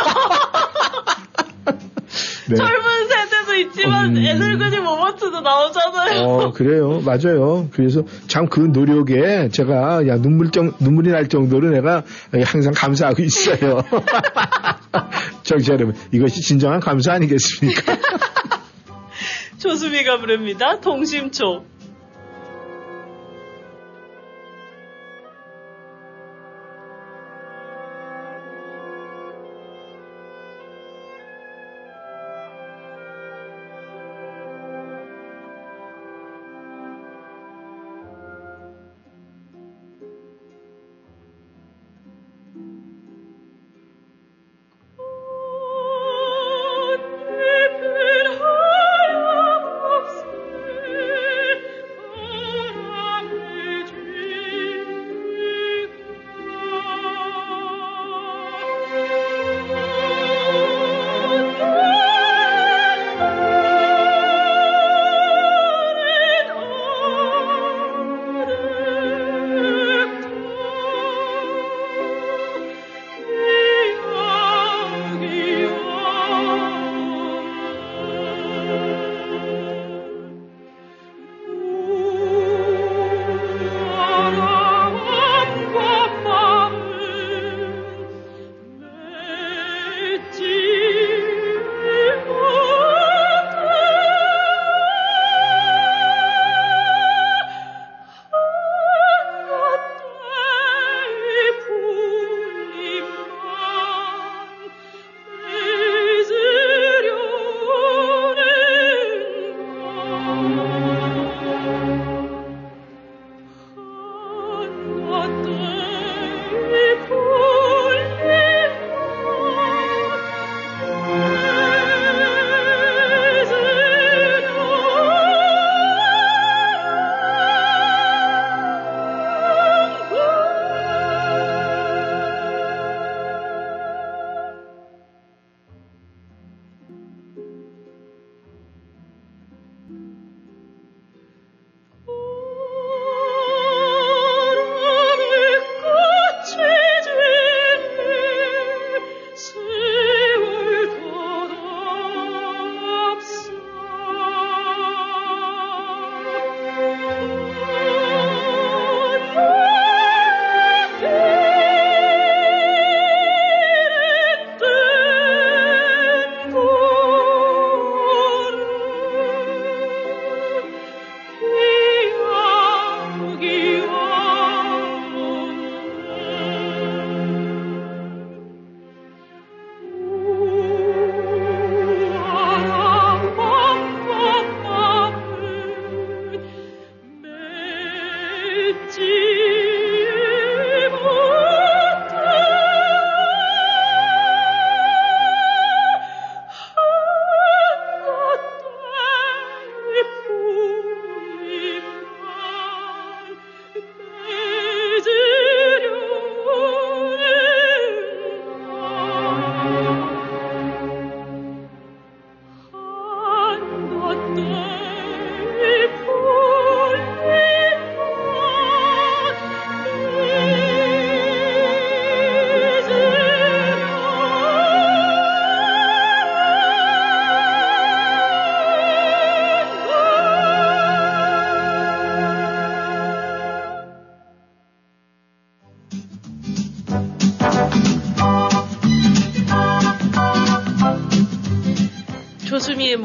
[2.49, 2.55] 네.
[2.55, 4.23] 젊은 세대도 있지만 음.
[4.23, 6.21] 애늙은이 모먼트도 나오잖아요.
[6.23, 7.01] 어, 그래요.
[7.05, 7.67] 맞아요.
[7.71, 12.03] 그래서 참 그 노력에 제가 야, 눈물 정, 눈물이 날 정도로 내가
[12.43, 13.81] 항상 감사하고 있어요.
[15.43, 17.97] 정치 여러분, 이것이 진정한 감사 아니겠습니까?
[19.57, 20.79] 조수미가 부릅니다.
[20.81, 21.63] 동심초.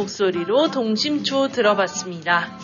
[0.07, 2.59] 목소리로 동심초 들어봤습니다.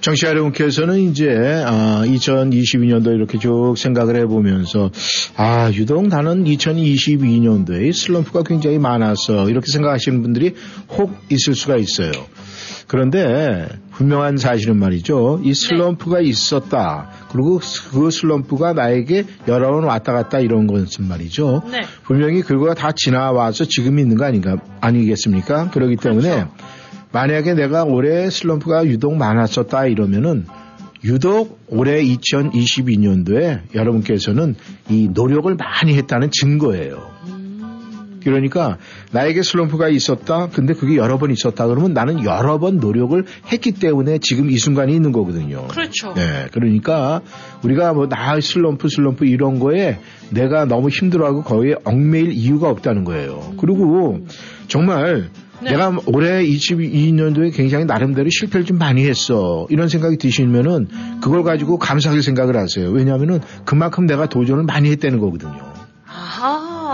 [0.00, 1.28] 정치 여러분께서는 이제
[1.66, 4.90] 아, 2022년도 이렇게 쭉 생각을 해보면서
[5.36, 10.54] 아 유독 나는 2022년도에 슬럼프가 굉장히 많아서 이렇게 생각하시는 분들이
[10.88, 12.12] 혹 있을 수가 있어요.
[12.86, 15.42] 그런데 분명한 사실은 말이죠.
[15.44, 17.10] 이 슬럼프가 있었다.
[17.30, 17.60] 그리고
[17.92, 21.62] 그 슬럼프가 나에게 여러 번 왔다 갔다 이런 것은 말이죠.
[21.70, 21.82] 네.
[22.02, 25.70] 분명히 그거가 다 지나와서 지금 있는 거 아닌가 아니겠습니까?
[25.70, 26.46] 그렇기 때문에
[27.12, 30.46] 만약에 내가 올해 슬럼프가 유독 많았었다 이러면은
[31.02, 34.54] 유독 올해 2022년도에 여러분께서는
[34.88, 37.09] 이 노력을 많이 했다는 증거예요.
[38.22, 38.78] 그러니까
[39.12, 40.48] 나에게 슬럼프가 있었다.
[40.52, 41.66] 근데 그게 여러 번 있었다.
[41.66, 45.66] 그러면 나는 여러 번 노력을 했기 때문에 지금 이 순간이 있는 거거든요.
[45.68, 46.12] 그렇죠.
[46.14, 46.46] 네.
[46.52, 47.22] 그러니까
[47.64, 49.98] 우리가 뭐 나 슬럼프 슬럼프 이런 거에
[50.30, 53.54] 내가 너무 힘들어하고 거기에 얽매일 이유가 없다는 거예요.
[53.58, 54.20] 그리고
[54.68, 55.30] 정말
[55.62, 55.72] 네.
[55.72, 59.66] 내가 올해 22년도에 굉장히 나름대로 실패를 좀 많이 했어.
[59.68, 60.88] 이런 생각이 드시면은
[61.20, 62.90] 그걸 가지고 감사하게 생각을 하세요.
[62.90, 65.69] 왜냐하면은 그만큼 내가 도전을 많이 했다는 거거든요.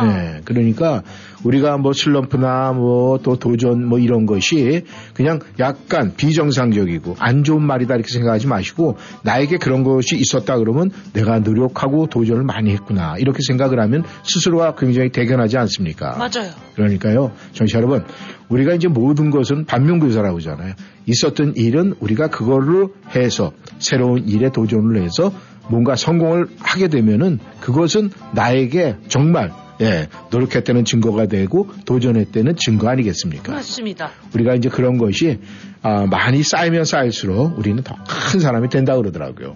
[0.05, 1.03] 네, 그러니까
[1.45, 4.85] 우리가 뭐 슬럼프나 뭐 또 도전 뭐 이런 것이
[5.15, 11.39] 그냥 약간 비정상적이고 안 좋은 말이다 이렇게 생각하지 마시고 나에게 그런 것이 있었다 그러면 내가
[11.41, 16.17] 노력하고 도전을 많이 했구나 이렇게 생각을 하면 스스로가 굉장히 대견하지 않습니까?
[16.19, 16.51] 맞아요.
[16.75, 18.05] 그러니까요, 청취자 여러분,
[18.49, 20.75] 우리가 이제 모든 것은 반면교사라고 하잖아요.
[21.07, 25.33] 있었던 일은 우리가 그걸로 해서 새로운 일에 도전을 해서
[25.69, 29.51] 뭔가 성공을 하게 되면은 그것은 나에게 정말
[29.81, 33.53] 예, 노력했다는 증거가 되고 도전했다는 증거 아니겠습니까?
[33.53, 34.11] 맞습니다.
[34.35, 35.41] 우리가 이제 그런 것이
[35.83, 37.95] 아, 많이 쌓이면 쌓일수록 우리는 더
[38.33, 39.55] 큰 사람이 된다 그러더라고요.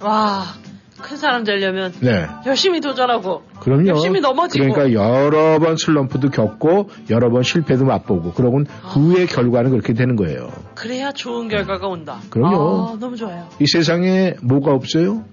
[0.00, 0.44] 와,
[1.00, 2.26] 큰 사람 되려면 네.
[2.46, 3.88] 열심히 도전하고 그럼요.
[3.88, 9.92] 열심히 넘어지고 그러니까 여러 번 슬럼프도 겪고 여러 번 실패도 맛보고 그러곤 후의 결과는 그렇게
[9.94, 10.50] 되는 거예요.
[10.74, 12.18] 그래야 좋은 결과가 온다.
[12.30, 12.88] 그럼요.
[12.94, 13.48] 아, 너무 좋아요.
[13.60, 15.24] 이 세상에 뭐가 없어요?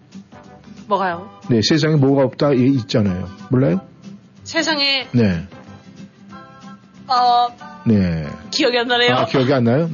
[0.88, 1.30] 뭐가요?
[1.50, 3.28] 네, 세상에 뭐가 없다 이- 있잖아요.
[3.50, 3.82] 몰라요?
[4.44, 5.48] 세상에 네,
[7.08, 7.48] 어
[7.86, 8.26] 네.
[8.52, 9.14] 기억이 안 나네요.
[9.16, 9.90] 아, 기억이 안 나요?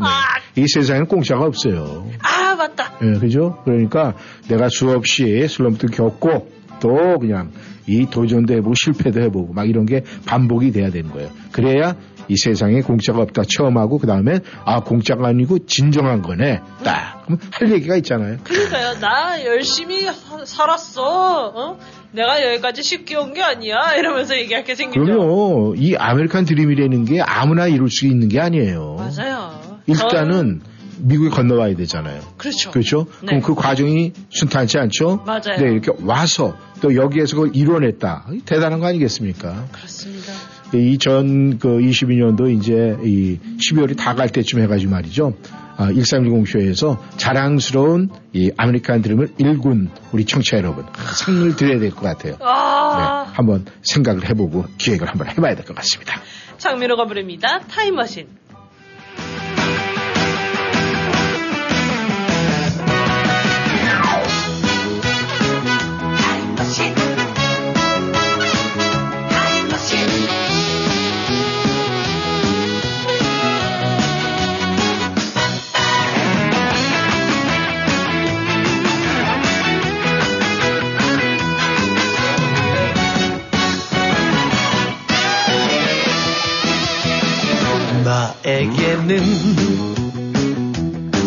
[0.55, 0.61] 네.
[0.61, 2.09] 이 세상에는 공짜가 없어요.
[2.21, 2.93] 아, 맞다.
[3.01, 3.61] 예, 그죠?
[3.65, 4.13] 그러니까
[4.47, 7.51] 내가 수없이 슬럼프도 겪고 또 그냥
[7.87, 11.29] 이 도전도 해보고 실패도 해보고 막 이런 게 반복이 돼야 되는 거예요.
[11.51, 11.95] 그래야
[12.27, 17.39] 이 세상에 공짜가 없다 처음 하고 그 다음에 아 공짜가 아니고 진정한 거네 딱 그럼
[17.51, 18.37] 할 얘기가 있잖아요.
[18.43, 18.99] 그러니까요.
[18.99, 21.47] 나 열심히 사- 살았어.
[21.55, 21.79] 어?
[22.11, 23.95] 내가 여기까지 쉽게 온 게 아니야.
[23.97, 25.03] 이러면서 얘기할 게 생기죠.
[25.03, 25.75] 그럼요.
[25.77, 28.95] 이 아메리칸 드림이라는 게 아무나 이룰 수 있는 게 아니에요.
[28.97, 29.59] 맞아요.
[29.85, 30.61] 일단은
[31.01, 32.19] 미국에 건너와야 되잖아요.
[32.37, 32.71] 그렇죠.
[32.71, 33.05] 그렇죠?
[33.21, 33.27] 네.
[33.27, 35.23] 그럼 그 과정이 순탄치 않죠?
[35.25, 35.57] 맞아요.
[35.59, 38.25] 네, 이렇게 와서 또 여기에서 그걸 이뤄냈다.
[38.45, 39.67] 대단한 거 아니겠습니까?
[39.71, 40.33] 그렇습니다.
[40.73, 45.33] 이전 그 22년도 이제 이 12월이 다 갈 때쯤 해가지고 말이죠.
[45.79, 52.01] 아, 1310 쇼에서 자랑스러운 이 아메리칸 드림을 일군 우리 청취자 여러분 상을 드려야 될 것
[52.01, 52.35] 같아요.
[52.41, 56.19] 아, 네, 한번 생각을 해보고 기획을 한번 해봐야 될 것 같습니다.
[56.57, 57.59] 장민호가 부릅니다.
[57.69, 58.27] 타임머신.
[88.43, 89.19] 나에게는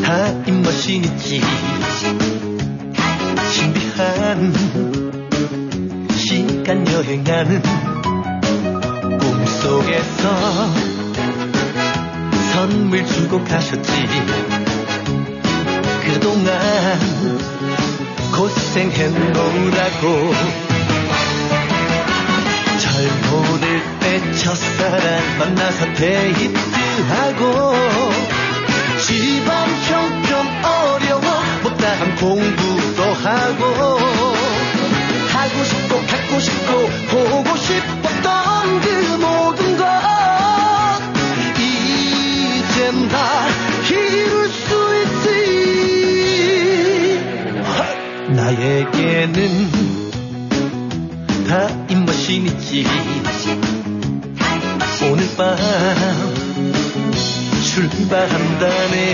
[0.02, 1.40] 타임머신 있지
[3.50, 4.52] 신비한
[6.16, 7.62] 시간 여행하는
[9.20, 10.72] 꿈속에서
[12.52, 13.92] 선물 주고 가셨지.
[16.02, 16.52] 그동안
[18.34, 20.02] 고생했노라고
[22.78, 27.74] 젊어들 때 첫사랑 만나서 데이트 하고
[29.00, 31.22] 집안 형편 어려워
[31.62, 33.64] 못다한 공부도 하고
[35.32, 38.86] 하고 싶고 갖고 싶고 보고 싶었던 그
[39.20, 39.84] 모든 것
[41.58, 43.48] 이젠 다
[43.90, 45.26] 이룰 수 있지.
[48.30, 49.38] 나에게는
[51.48, 52.86] 타임머신 있지.
[55.10, 55.56] 오늘 밤
[57.72, 59.12] 출발한다네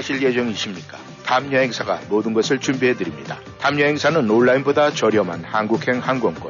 [0.00, 0.96] 가실 예정이십니까?
[1.26, 3.38] 탑 여행사가 모든 것을 준비해 드립니다.
[3.58, 6.49] 탑 여행사는 온라인보다 저렴한 한국행 항공권,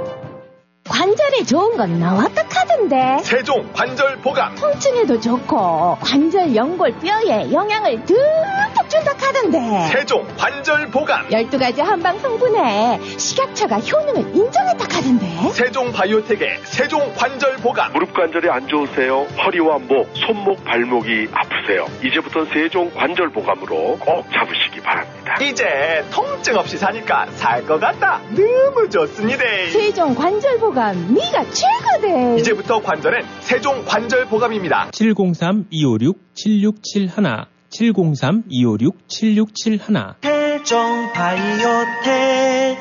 [0.95, 3.19] 관절에 좋은 건 나왔다 카던데?
[3.23, 9.87] 세종 관절 보감 통증에도 좋고 관절 연골 뼈에 영양을 듬뿍 준다 카던데.
[9.87, 15.49] 세종 관절 보감 12가지 한방 성분에 식약처가 효능을 인정했다 카던데.
[15.53, 19.27] 세종 바이오텍의 세종 관절 보감 무릎 관절이 안 좋으세요?
[19.45, 21.87] 허리와 목, 손목, 발목이 아프세요?
[22.03, 25.35] 이제부터 세종 관절 보감으로 꼭 잡으시기 바랍니다.
[25.41, 28.19] 이제 통증 없이 사니까 살 것 같다.
[28.31, 29.43] 너무 좋습니다.
[29.71, 34.89] 세종 관절 보감 네가 최고대 이제부터 관절은 세종 관절 보감입니다.
[34.91, 42.79] 703-256-7671 703-256-7671 세종 바이오텍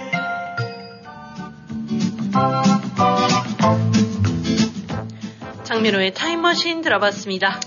[5.64, 7.60] 장민호의 타임머신 들어봤습니다.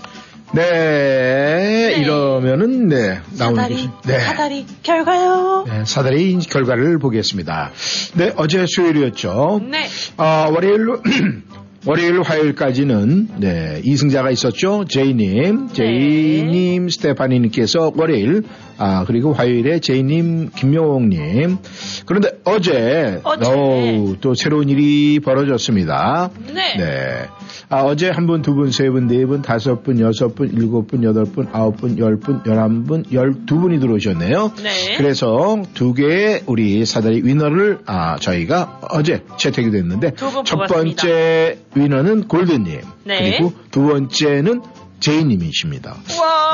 [0.54, 4.20] 네, 이러면은 네 나오는 사다리, 것이 네.
[4.20, 5.64] 사다리 결과요.
[5.66, 7.72] 네, 사다리 결과를 보겠습니다.
[8.14, 9.62] 네, 어제 수요일이었죠.
[9.68, 9.88] 네.
[10.16, 10.86] 아, 월요일
[11.86, 14.84] 월요일 화요일까지는 네, 이승자가 있었죠.
[14.88, 18.44] 제이님, 제이님, 스테파니님께서 월요일
[18.78, 21.58] 아 그리고 화요일에 제이님, 김명옥님.
[22.06, 23.50] 그런데 어제, 어제.
[23.50, 26.30] 어우, 또 새로운 일이 벌어졌습니다.
[26.52, 26.76] 네.
[26.76, 27.26] 네.
[27.70, 30.86] 아, 어제 한 분, 두 분, 세 분, 네 분, 다섯 분, 여섯 분, 일곱
[30.86, 34.52] 분, 여덟 분, 아홉 분, 열 분, 열한 분, 열두 분이 들어오셨네요.
[34.62, 34.96] 네.
[34.96, 40.66] 그래서 두 개의 우리 사다리 위너를 아, 저희가 어제 채택이 됐는데 두분 첫.
[40.66, 43.30] 번째 위너는 골드님 네.
[43.38, 44.62] 그리고 두 번째는
[45.04, 45.96] 제이님이십니다.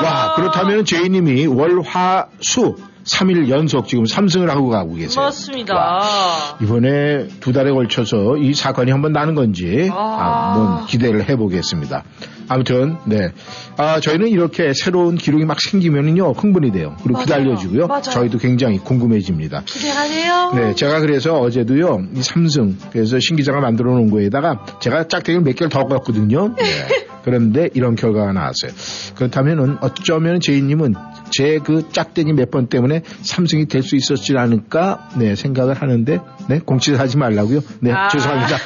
[0.03, 5.23] 와 그렇다면 제이님이 월화수 3일 연속 지금 3승을 하고 가고 계세요.
[5.25, 6.57] 맞습니다.
[6.61, 10.53] 이번에 두 달에 걸쳐서 이 사건이 한번 나는 건지 아.
[10.53, 12.03] 한번 기대를 해보겠습니다.
[12.51, 13.31] 아무튼 네,
[13.77, 16.95] 아, 저희는 이렇게 새로운 기록이 막 생기면은요 흥분이 돼요.
[17.01, 17.25] 그리고 맞아요.
[17.25, 17.87] 기다려지고요.
[17.87, 18.01] 맞아요.
[18.01, 19.61] 저희도 굉장히 궁금해집니다.
[19.65, 20.51] 기대하네요.
[20.55, 25.55] 네, 제가 그래서 어제도요, 이 삼승, 그래서 신 기자가 만들어 놓은 거에다가 제가 짝대기를 몇
[25.55, 26.53] 개를 더 껐거든요.
[26.57, 26.63] 네.
[27.23, 28.71] 그런데 이런 결과가 나왔어요.
[29.15, 30.95] 그렇다면은 어쩌면 제이님은
[31.31, 36.59] 제 그 짝대기 몇 번 때문에 삼승이 될 수 있었지 않을까, 네, 생각을 하는데, 네,
[36.59, 37.61] 공치하지 말라고요.
[37.79, 38.09] 네, 아.
[38.09, 38.57] 죄송합니다.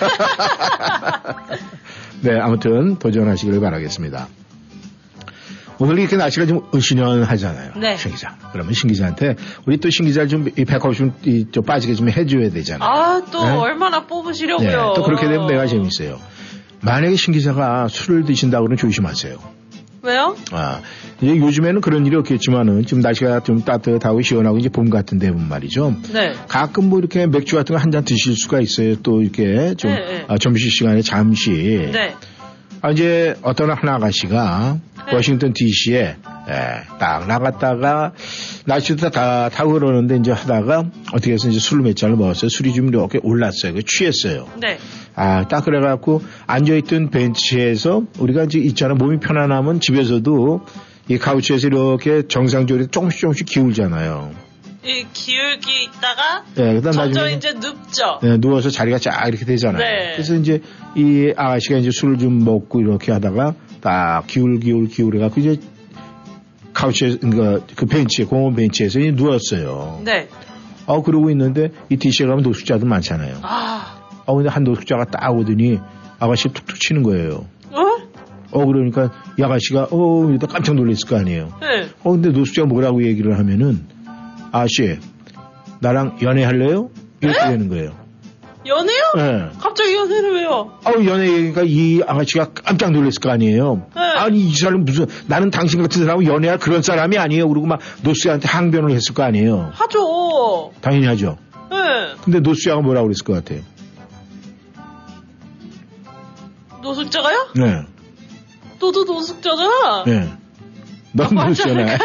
[2.21, 4.27] 네, 아무튼 도전하시길 바라겠습니다.
[5.77, 7.73] 오늘 이렇게 날씨가 좀 으시년하잖아요.
[7.77, 7.97] 네.
[7.97, 8.37] 신 기자.
[8.53, 9.35] 그러면 신 기자한테
[9.67, 12.89] 우리 또 신 기자를 좀 이 백업 좀, 이, 좀 빠지게 좀 해줘야 되잖아요.
[12.89, 13.51] 아, 또 네?
[13.51, 14.67] 얼마나 뽑으시려고요.
[14.69, 16.19] 네, 또 그렇게 되면 내가 재밌어요.
[16.81, 19.37] 만약에 신 기자가 술을 드신다 그러면 조심하세요.
[20.05, 20.35] 왜요?
[20.51, 20.81] 아,
[21.21, 25.95] 이제 요즘에는 그런 일이 없겠지만은 지금 날씨가 좀 따뜻하고 시원하고 이제 봄 같은데 말이죠.
[26.13, 26.33] 네.
[26.47, 28.95] 가끔 뭐 이렇게 맥주 같은 거 한 잔 드실 수가 있어요.
[29.03, 30.25] 또 이렇게 좀 네, 네.
[30.27, 31.51] 아, 점심 시간에 잠시.
[31.91, 32.15] 네.
[32.81, 35.15] 아, 이제 어떤 한 아가씨가 네.
[35.15, 36.17] 워싱턴 DC에
[36.99, 38.13] 딱 나갔다가
[38.65, 42.49] 날씨도 다 타고 그러는데 이제 하다가 어떻게 해서 이제 술을 몇 잔을 먹었어요.
[42.49, 43.73] 술이 좀 이렇게 올랐어요.
[43.73, 44.47] 그 취했어요.
[44.61, 44.77] 네.
[45.15, 48.93] 아, 딱 그래갖고 앉아있던 벤치에서 우리가 이제 있잖아.
[48.95, 50.65] 몸이 편안하면 집에서도
[51.07, 54.44] 이 카우치에서 이렇게 정상적으로 조금씩 조금씩 기울잖아요.
[54.85, 58.19] 이 기울기 있다가 예, 그다음 점점 나중에 이제 눕죠.
[58.21, 59.79] 네, 누워서 자리가 쫙 이렇게 되잖아요.
[59.79, 60.11] 네.
[60.13, 60.61] 그래서 이제
[60.95, 65.57] 이 아가씨가 이제 술을 좀 먹고 이렇게 하다가 딱 기울 기울 기울해 갖고 이제
[66.73, 70.01] 카우치에 그러니까 그 벤치에 공원 벤치에서 이제 누웠어요.
[70.05, 70.27] 네.
[70.85, 73.39] 어 그러고 있는데 이 DC에 가면 노숙자들 많잖아요.
[73.41, 75.79] 아, 어 근데 한 노숙자가 딱 오더니
[76.19, 77.45] 아가씨 툭툭 치는 거예요.
[77.71, 77.81] 어?
[78.51, 81.57] 어 그러니까 이 아가씨가 어 이러다 깜짝 놀랐을 거 아니에요.
[81.59, 81.87] 네.
[82.03, 83.94] 어 근데 노숙자가 뭐라고 얘기를 하면은
[84.61, 84.99] 아씨
[85.81, 86.89] 나랑 연애할래요?
[87.21, 88.05] 이렇게 되는 거예요.
[88.65, 89.01] 연애요?
[89.17, 89.49] 네.
[89.59, 90.79] 갑자기 연애를 왜요?
[90.83, 93.87] 아우 연애 얘기가 이 아가씨가 깜짝 놀랐을 거 아니에요.
[93.93, 94.01] 네.
[94.01, 97.47] 아니 이 사람 무슨 나는 당신 같은 사람하고 연애할 그런 사람이 아니에요.
[97.49, 99.71] 그리고 막 노수야한테 항변을 했을 거 아니에요.
[99.73, 100.71] 하죠.
[100.81, 101.37] 당연히 하죠.
[101.69, 102.15] 네.
[102.23, 103.61] 근데 노수야가 뭐라고 그랬을 것 같아요.
[106.81, 107.49] 노숙자가요?
[107.55, 107.81] 네.
[108.79, 110.05] 너도 노숙자잖아.
[110.05, 110.31] 네.
[111.11, 111.49] 너무 맞아요.
[111.49, 111.97] 노수야네.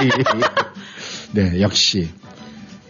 [1.33, 2.11] 네, 역시.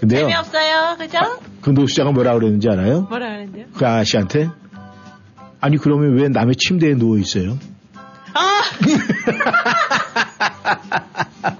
[0.00, 0.20] 근데요.
[0.20, 0.96] 재미없어요.
[0.98, 1.18] 그죠?
[1.60, 3.02] 그 노수자가 뭐라 그랬는지 알아요?
[3.02, 3.66] 뭐라 하는데요?
[3.74, 4.48] 그 아저씨한테
[5.60, 7.58] 아니 그러면 왜 남의 침대에 누워 있어요?
[8.32, 8.62] 아!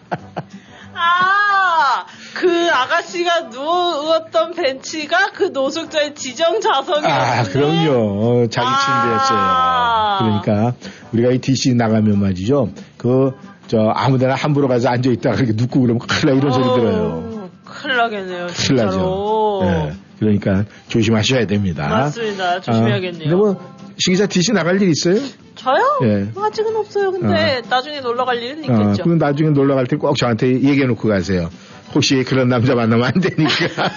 [0.95, 2.07] 아!
[2.35, 7.93] 그 아가씨가 누웠던 벤치가 그 노숙자의 지정 좌석이었는데 아 그럼요
[8.43, 10.45] 어, 자기 침대였어요.
[10.45, 10.75] 그러니까
[11.13, 13.33] 우리가 이 DC 나가면 말이죠 그
[13.71, 17.30] 저 아무 데나 함부로 가서 앉아 있다가 이렇게 눕고 그러면 큰일 나 이런 소리 들어요.
[17.81, 18.47] 큰일 나겠네요.
[18.49, 18.85] 큰일.
[18.85, 19.61] 나죠.
[19.63, 21.89] 네, 그러니까 조심하셔야 됩니다.
[21.89, 22.61] 맞습니다.
[22.61, 23.21] 조심해야겠네요.
[23.29, 25.17] 아, 근데 뭐 시기자 DC 나갈 일 있어요?
[25.57, 25.99] 저요?
[26.05, 26.29] 예.
[26.41, 27.11] 아직은 없어요.
[27.13, 29.03] 근데 나중에 놀러 갈 일은 어, 있겠죠.
[29.05, 31.51] 그럼 나중에 놀러 갈 때 꼭 저한테 얘기해 놓고 가세요.
[31.95, 33.91] 혹시 그런 남자 만나면 안 되니까.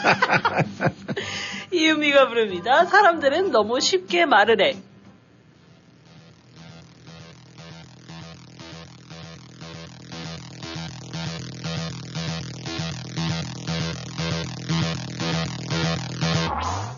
[1.72, 2.86] 이은미가 부릅니다.
[2.86, 4.76] 사람들은 너무 쉽게 말을 해.
[16.64, 16.93] 때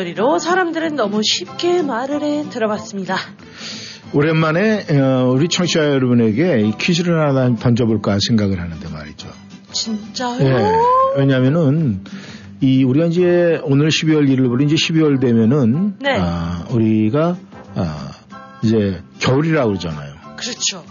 [0.00, 3.16] 목소리로 사람들은 너무 쉽게 말을 해 들어봤습니다.
[4.12, 9.28] 오랜만에 어, 우리 청취자 여러분에게 이 퀴즈를 하나 던져볼까 생각을 하는데 말이죠.
[9.72, 10.40] 진짜요?
[10.40, 11.18] 예.
[11.18, 12.02] 왜냐면은
[12.60, 16.16] 이 우리가 이제 오늘 12월 1일 부터 이제 12월 되면은 네.
[16.18, 17.36] 아, 우리가
[17.74, 18.10] 아,
[18.62, 20.14] 이제 겨울이라고 그러잖아요.
[20.36, 20.84] 그렇죠.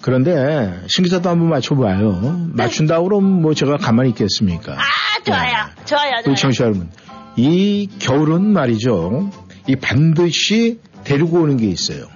[0.00, 2.48] 그런데 신기자도 한번 맞춰봐요.
[2.52, 4.72] 맞춘다 그러면 뭐 제가 가만히 있겠습니까?
[4.72, 5.66] 아, 좋아요.
[5.84, 6.34] 좋아요, 우리 좋아요.
[6.34, 6.90] 청취자 여러분,
[7.38, 9.30] 이 겨울은 말이죠.
[9.68, 12.06] 이 반드시 데리고 오는 게 있어요.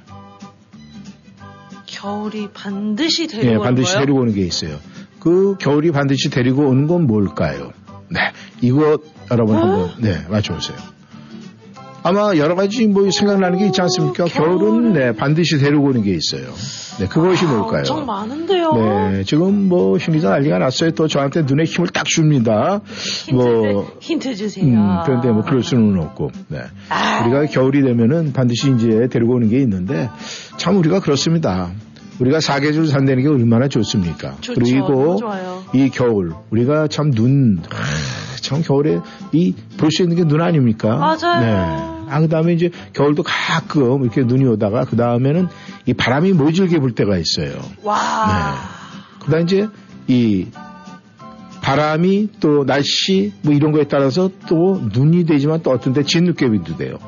[1.86, 4.00] 겨울이 반드시 예, 데리고 오는 반드시 거예요?
[4.00, 4.80] 데리고 오는 게 있어요.
[5.20, 7.70] 그 겨울이 반드시 데리고 오는 건 뭘까요?
[8.08, 8.18] 네,
[8.60, 8.98] 이거
[9.30, 10.76] 여러분 한번 네 맞춰보세요.
[12.04, 14.24] 아마 여러 가지 뭐 생각나는 게 있지 않습니까?
[14.24, 16.52] 겨울은 네 반드시 데리고 오는 게 있어요.
[16.98, 17.80] 네, 그것이 뭘까요?
[17.80, 18.72] 엄청 많은데요.
[18.72, 20.90] 네, 지금 뭐 심리자 난리가 났어요.
[20.92, 22.80] 또 저한테 눈에 힘을 딱 줍니다.
[23.32, 24.66] 뭐 힌트 주세요.
[24.66, 26.58] 음, 그런데 뭐 그럴 수는 없고, 네.
[26.88, 27.22] 아.
[27.24, 30.10] 우리가 겨울이 되면은 반드시 이제 데리고 오는 게 있는데
[30.56, 31.70] 참 우리가 그렇습니다.
[32.20, 34.36] 우리가 사계절 산다는 게 얼마나 좋습니까?
[34.40, 34.60] 좋죠.
[34.60, 35.18] 그리고.
[35.74, 37.76] 이 겨울 우리가 참 눈, 아,
[38.42, 39.00] 참 겨울에
[39.32, 40.96] 이 볼 수 있는 게 눈 아닙니까?
[40.96, 41.40] 맞아요.
[41.40, 42.06] 네.
[42.10, 45.48] 아, 그 다음에 이제 겨울도 가끔 이렇게 눈이 오다가 그 다음에는
[45.86, 47.58] 이 바람이 모질게 불 때가 있어요.
[47.82, 48.58] 와.
[49.24, 49.66] 그 다음 이제
[50.08, 50.46] 이
[51.62, 56.98] 바람이 또 날씨 뭐 이런 거에 따라서 또 눈이 되지만 또 어떤 때 진눈깨비도 돼요.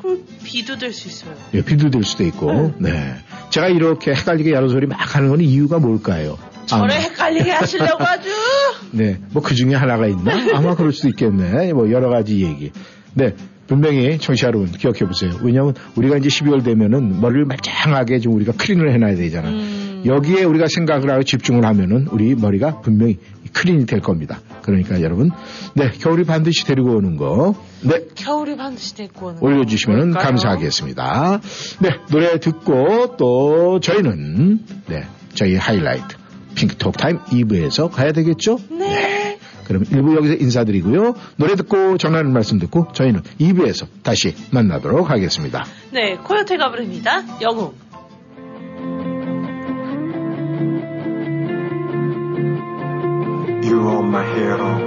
[0.00, 1.34] 그 비도 될 수 있어요.
[1.54, 2.72] 예, 비도 될 수도 있고.
[2.78, 3.16] 네.
[3.50, 6.38] 제가 이렇게 헷갈리게 여러 소리 막 하는 건 이유가 뭘까요?
[6.66, 6.94] 저를 아마.
[6.94, 8.28] 헷갈리게 하시려고 아주.
[8.92, 9.18] 네.
[9.32, 10.32] 뭐 그 중에 하나가 있나?
[10.54, 11.72] 아마 그럴 수도 있겠네.
[11.72, 12.72] 뭐 여러 가지 얘기.
[13.14, 13.34] 네.
[13.66, 15.32] 분명히 청취자 여러분 기억해 보세요.
[15.42, 19.50] 왜냐하면 우리가 이제 12월 되면은 머리를 말짱하게 좀 우리가 클린을 해놔야 되잖아.
[20.04, 23.18] 여기에 우리가 생각을 하고 집중을 하면은 우리 머리가 분명히
[23.52, 24.38] clean이 될 겁니다.
[24.62, 25.30] 그러니까 여러분,
[25.74, 29.46] 네 겨울이 반드시 데리고 오는 거, 네 겨울이 반드시 데리고 오는 거.
[29.46, 30.12] 올려주시면?
[30.12, 31.40] 감사하겠습니다.
[31.80, 35.04] 네, 노래 듣고 또 저희는 네,
[35.34, 36.16] 저희 하이라이트
[36.56, 38.58] 핑크톡 타임 2부에서 가야 되겠죠?
[38.70, 39.38] 네.
[39.64, 41.14] 그럼 1부 여기서 인사드리고요.
[41.36, 45.64] 노래 듣고 전하는 말씀 듣고 저희는 2부에서 다시 만나도록 하겠습니다.
[45.92, 47.22] 네, 코요테가 부릅니다.
[47.42, 47.74] 영웅.
[53.64, 54.78] You are my hero.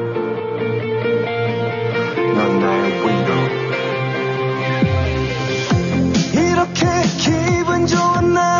[2.35, 3.31] 넌 나의 위로.
[6.33, 6.85] 이렇게
[7.17, 8.58] 기분 좋은 날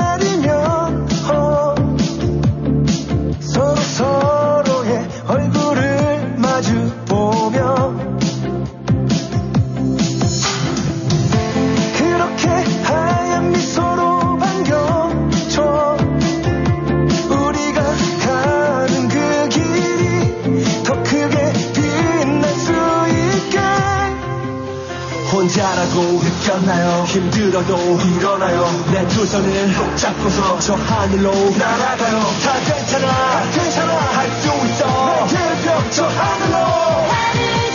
[26.60, 27.04] 느꼈나요.
[27.06, 28.66] 힘들어도 일어나요.
[28.92, 32.20] 내 두 손을 꼭 잡고서 저 하늘로 날아가요.
[32.44, 33.08] 다 괜찮아.
[33.08, 33.94] 다 괜찮아.
[33.94, 35.26] 할 수 있어.
[35.28, 37.69] 내 벽저 하늘로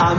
[0.00, 0.18] 많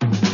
[0.00, 0.33] Thank you.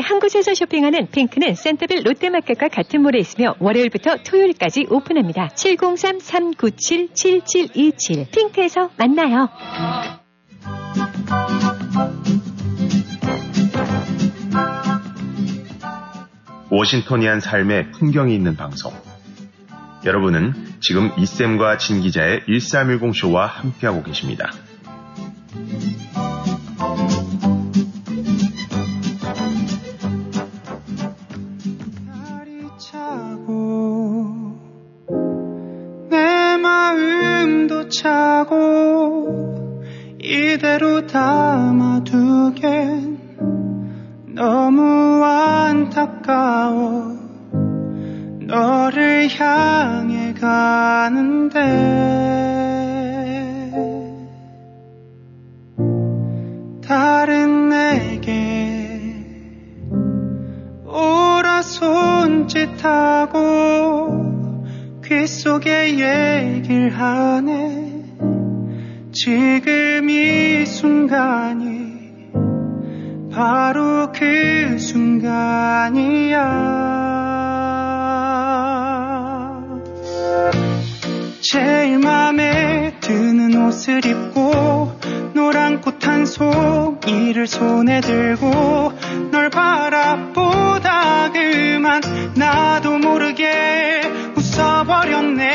[0.00, 5.48] 한 곳에서 쇼핑하는 핑크는 센터빌 롯데마켓과 같은 몰에 있으며 월요일부터 토요일까지 오픈합니다.
[5.48, 9.48] 703-397-7727 핑크에서 만나요.
[16.70, 18.92] 워싱턴이한 삶의 풍경이 있는 방송.
[20.04, 24.50] 여러분은 지금 이쌤과 진 기자의 1310쇼와 함께하고 계십니다.
[36.94, 39.84] 마음도 차고
[40.18, 42.10] 이대로 담아두겐
[44.34, 47.18] 너무 안타까워.
[48.40, 52.19] 너를 향해 가는데
[66.90, 68.04] 하네
[69.12, 71.90] 지금 이 순간이
[73.32, 76.40] 바로 그 순간이야.
[81.40, 84.92] 제일 맘에 드는 옷을 입고
[85.34, 88.92] 노란 꽃 한 송이를 손에 들고
[89.30, 92.02] 널 바라보다 그만
[92.34, 94.02] 나도 모르게
[94.36, 95.49] 웃어버렸네.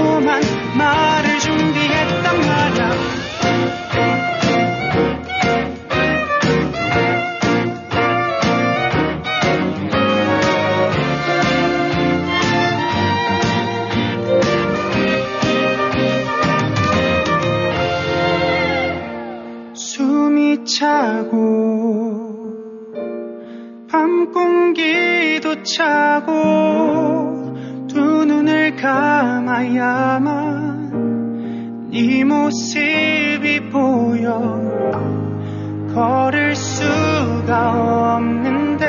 [0.00, 0.40] 달콤한
[0.78, 2.90] 말을 준비했단 말야
[19.74, 21.40] 숨이 차고
[23.90, 26.69] 밤 공기도 차고
[28.80, 30.30] 감아야만
[31.90, 34.60] 네 모습이 보여
[35.92, 38.86] 걸을 수가 없는데.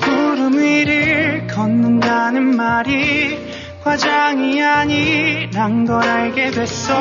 [0.00, 3.38] 구름 위를 걷는다는 말이
[3.84, 7.00] 과장이 아니란 걸 알게 됐어.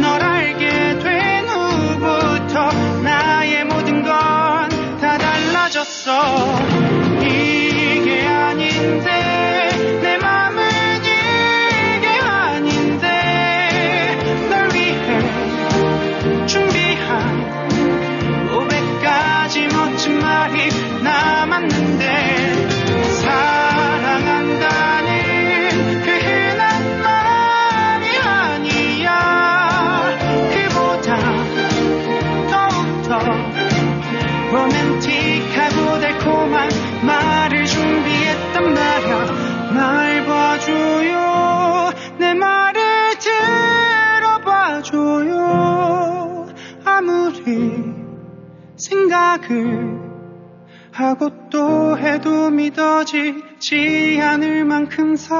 [0.00, 2.70] 널 알게 된 후부터
[3.02, 4.58] 나의 모든 건
[5.00, 6.77] 다 달라졌어
[49.38, 50.08] 생각을
[50.92, 55.38] 하고 또 해도 믿어지지 않을 만큼 사랑해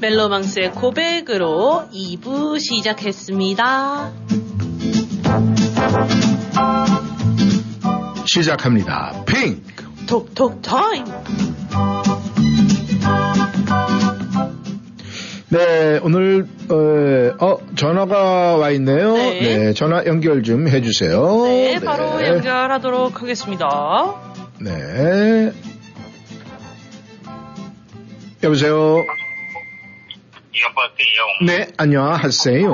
[0.00, 4.12] 멜로망스의 고백으로 2부 시작했습니다.
[8.26, 9.24] 시작합니다.
[9.26, 9.84] 핑크.
[10.06, 11.04] 톡톡 타임.
[15.48, 19.14] 네, 오늘 어, 어, 전화가 와 있네요.
[19.14, 19.72] 네.
[19.72, 21.44] 전화 연결 좀 해주세요.
[21.44, 24.14] 네, 바로 연결하도록 하겠습니다.
[24.60, 25.52] 네.
[28.42, 28.96] 여보세요.
[30.60, 31.22] 여보세요.
[31.46, 32.68] 네, 안녕하세요.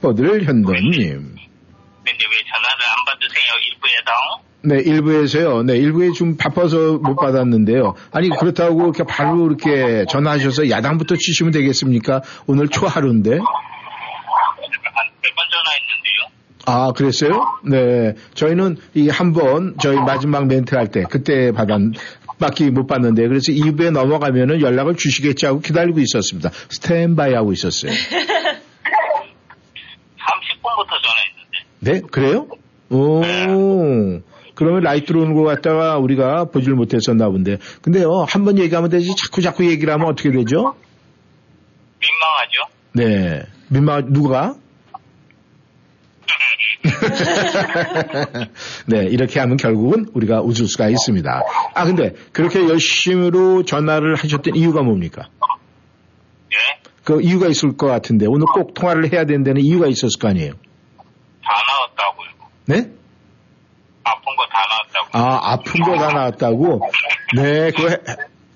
[0.00, 0.92] 뻗을 현도님.
[0.92, 3.50] 근데 왜 전화를 안 받으세요?
[3.70, 4.10] 일부에서?
[4.62, 5.62] 네, 일부에서요.
[5.62, 7.94] 네, 일부에 좀 바빠서 못 받았는데요.
[8.12, 12.22] 아니, 그렇다고 이렇게 바로 이렇게 전화하셔서 야당부터 치시면 되겠습니까?
[12.46, 13.30] 오늘 초하루인데.
[13.30, 13.44] 몇번
[15.52, 16.24] 전화했는데요?
[16.66, 17.44] 아, 그랬어요?
[17.64, 18.14] 네.
[18.34, 21.78] 저희는 이 한 번, 저희 마지막 멘트 할 때, 그때 받았,
[22.38, 26.50] 밖에 못 받는데, 그래서 2부에 넘어가면은 연락을 주시겠지 하고 기다리고 있었습니다.
[26.68, 27.92] 스탠바이 하고 있었어요.
[27.92, 28.08] 30분부터
[31.02, 31.58] 전화했는데.
[31.80, 32.00] 네?
[32.10, 32.46] 그래요?
[32.90, 33.22] 오.
[34.54, 37.58] 그러면 light 들어오는 거 갖다가 우리가 보질 못했었나 본데.
[37.82, 40.74] 근데요, 한 번 얘기하면 되지, 자꾸 자꾸 얘기를 하면 어떻게 되죠?
[42.00, 42.60] 민망하죠?
[42.92, 43.42] 네.
[43.68, 44.54] 민망, 누가?
[48.86, 51.42] 네, 이렇게 하면 결국은 우리가 웃을 수가 있습니다.
[51.74, 55.28] 아, 근데 그렇게 열심히로 전화를 하셨던 이유가 뭡니까?
[56.52, 56.56] 예?
[57.04, 60.52] 그 이유가 있을 것 같은데 오늘 꼭 통화를 해야 된다는 이유가 있었을 거 아니에요?
[61.42, 61.50] 다
[61.96, 62.28] 나왔다고요.
[62.66, 62.90] 네?
[64.04, 65.18] 아픈 거 다 나왔다고.
[65.18, 66.90] 아, 아픈 거 다 나왔다고?
[67.36, 67.96] 네, 그거 해,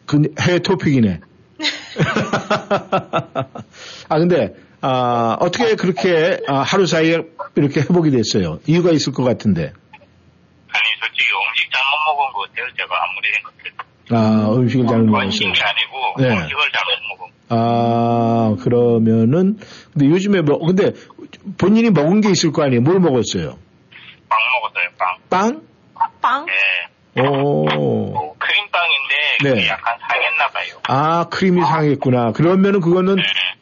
[0.06, 1.20] 그 해외 토픽이네.
[4.08, 7.18] 아, 근데, 아, 어떻게 그렇게 아, 하루 사이에
[7.56, 8.60] 이렇게 회복이 됐어요?
[8.66, 9.62] 이유가 있을 것 같은데.
[9.62, 12.66] 아니, 솔직히 음식 잘못 먹은 거 같아요.
[12.76, 13.78] 제가 아무리 생각해도.
[14.10, 15.52] 아, 음식을 잘못 먹었어요.
[15.52, 16.42] 게 아니고 네.
[16.42, 17.28] 음식을 잘못 먹어.
[17.50, 19.58] 아, 그러면은,
[19.92, 20.92] 근데 요즘에 뭐, 근데
[21.58, 22.82] 본인이 먹은 게 있을 거 아니에요?
[22.82, 23.58] 뭘 먹었어요?
[24.28, 24.88] 빵 먹었어요.
[24.98, 25.18] 빵.
[25.30, 25.62] 빵?
[26.20, 26.46] 빵?
[26.46, 26.52] 네.
[27.22, 27.64] 오.
[28.38, 29.14] 크림빵인데
[29.44, 29.50] 네.
[29.50, 30.74] 그게 약간 상했나 봐요.
[30.88, 32.32] 아, 크림이 상했구나.
[32.32, 33.16] 그러면은 그거는,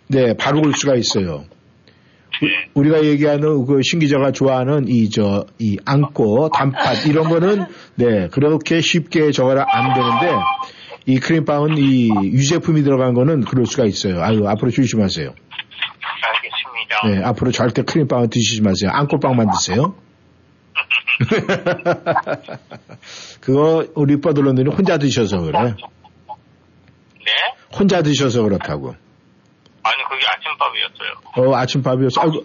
[0.09, 1.45] 네, 바로 올 수가 있어요.
[2.43, 8.81] 우- 우리가 얘기하는 그 신기자가 좋아하는 이, 저, 이 안고, 단팥, 이런 거는, 네, 그렇게
[8.81, 10.35] 쉽게 저거라 안 되는데,
[11.07, 14.23] 이 크림빵은 이 유제품이 들어간 거는 그럴 수가 있어요.
[14.23, 15.33] 아유, 앞으로 조심하세요.
[16.23, 17.09] 알겠습니다.
[17.21, 18.91] 네, 앞으로 절대 크림빵은 드시지 마세요.
[18.93, 19.95] 안골빵만 드세요.
[23.41, 25.62] 그거 우리 뻐들런들이 혼자 드셔서 그래.
[25.62, 25.75] 네?
[27.79, 28.95] 혼자 드셔서 그렇다고.
[29.83, 31.12] 아니 그게 아침밥이었어요.
[31.37, 32.21] 어, 아침밥이었어.
[32.23, 32.45] 아이고,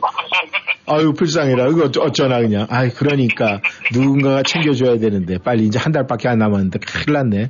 [0.88, 1.67] 아유, 불쌍해라.
[1.69, 2.67] 이거 어쩌- 어쩌나, 그냥.
[2.69, 3.61] 아이, 그러니까.
[3.93, 5.38] 누군가가 챙겨줘야 되는데.
[5.39, 6.80] 빨리 이제 한 달밖에 안 남았는데.
[6.80, 7.49] 큰일 났네.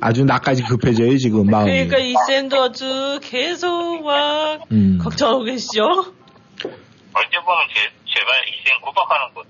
[0.00, 1.70] 아주 나까지 급해져요, 지금, 마음이.
[1.70, 4.98] 그러니까 이 쌤도 아주 계속 막 음.
[5.00, 5.82] 걱정하고 계시죠?
[5.84, 9.42] 언제 보면 제, 제발 이생 구박하는 거.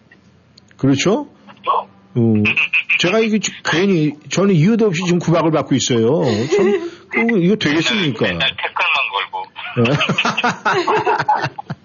[0.83, 1.29] 그렇죠?
[2.15, 2.35] 어,
[2.99, 6.25] 제가 이게 주- 괜히, 저는 이유도 없이 지금 구박을 받고 있어요.
[6.51, 8.27] 참, 그, 이거 되겠습니까?
[8.27, 8.43] 태클만
[9.13, 9.45] 걸고.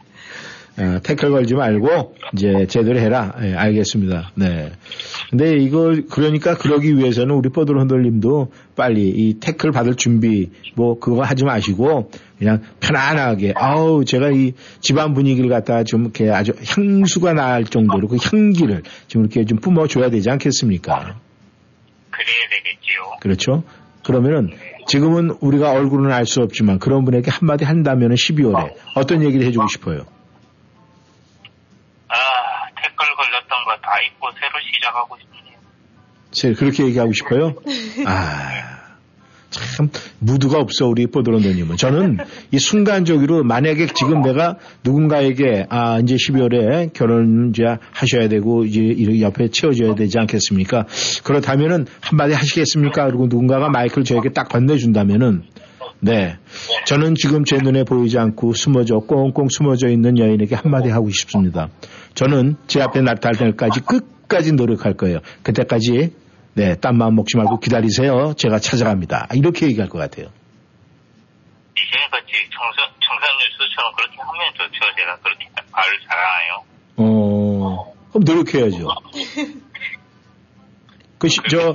[0.80, 3.36] 어, 태클 걸지 말고 이제 제대로 해라.
[3.41, 4.32] 예, 알겠습니다.
[4.36, 4.71] 네.
[5.30, 11.45] 근데 이걸 그러니까 그러기 위해서는 우리 흔들님도 빨리 이 태클 받을 준비 뭐 그거 하지
[11.45, 18.07] 마시고 그냥 편안하게 아우 제가 이 집안 분위기를 갖다 좀 이렇게 아주 향수가 날 정도로
[18.07, 20.93] 그 향기를 좀 이렇게 좀 뿜어줘야 되지 않겠습니까?
[22.11, 23.17] 그래야 되겠지요.
[23.21, 23.63] 그렇죠?
[24.05, 24.51] 그러면은
[24.88, 30.05] 지금은 우리가 얼굴은 알 수 없지만 그런 분에게 한마디 한다면은 12월에 어떤 얘기를 해주고 싶어요?
[34.08, 35.58] 잊고 새로 시작하고 싶네요.
[36.32, 37.55] 제 그렇게 얘기하고 싶어요?
[38.05, 38.68] 아,
[39.49, 39.89] 참,
[40.20, 41.78] 무드가 없어, 우리 뽀드런더님은.
[41.78, 42.18] 저는
[42.51, 49.22] 이 순간적으로 만약에 지금 내가 누군가에게, 아, 이제 12월에 결혼 이제 하셔야 되고, 이제 이렇게
[49.22, 50.86] 옆에 채워줘야 되지 않겠습니까?
[51.24, 53.05] 그렇다면은 한마디 하시겠습니까?
[53.05, 55.43] 그리고 누군가가 마이크를 저에게 딱 건네준다면은,
[56.00, 56.38] 네.
[56.86, 61.70] 저는 지금 제 눈에 보이지 않고 숨어져, 꽁꽁 숨어져 있는 여인에게 한마디 하고 싶습니다.
[62.14, 65.20] 저는 제 앞에 나타날 때까지 끝까지 노력할 거예요.
[65.43, 66.14] 그때까지,
[66.54, 68.34] 네, 딴 마음 먹지 말고 기다리세요.
[68.38, 69.30] 제가 찾아갑니다.
[69.34, 70.28] 이렇게 얘기할 것 같아요.
[71.78, 74.80] 이제같이 청산 청산 뉴스처럼 그렇게 하면 좋죠.
[74.98, 76.64] 제가 그렇게 말을 잘하나요?
[76.98, 78.88] 어, 그럼 노력해야죠.
[81.19, 81.73] 그, 시, 저, 막상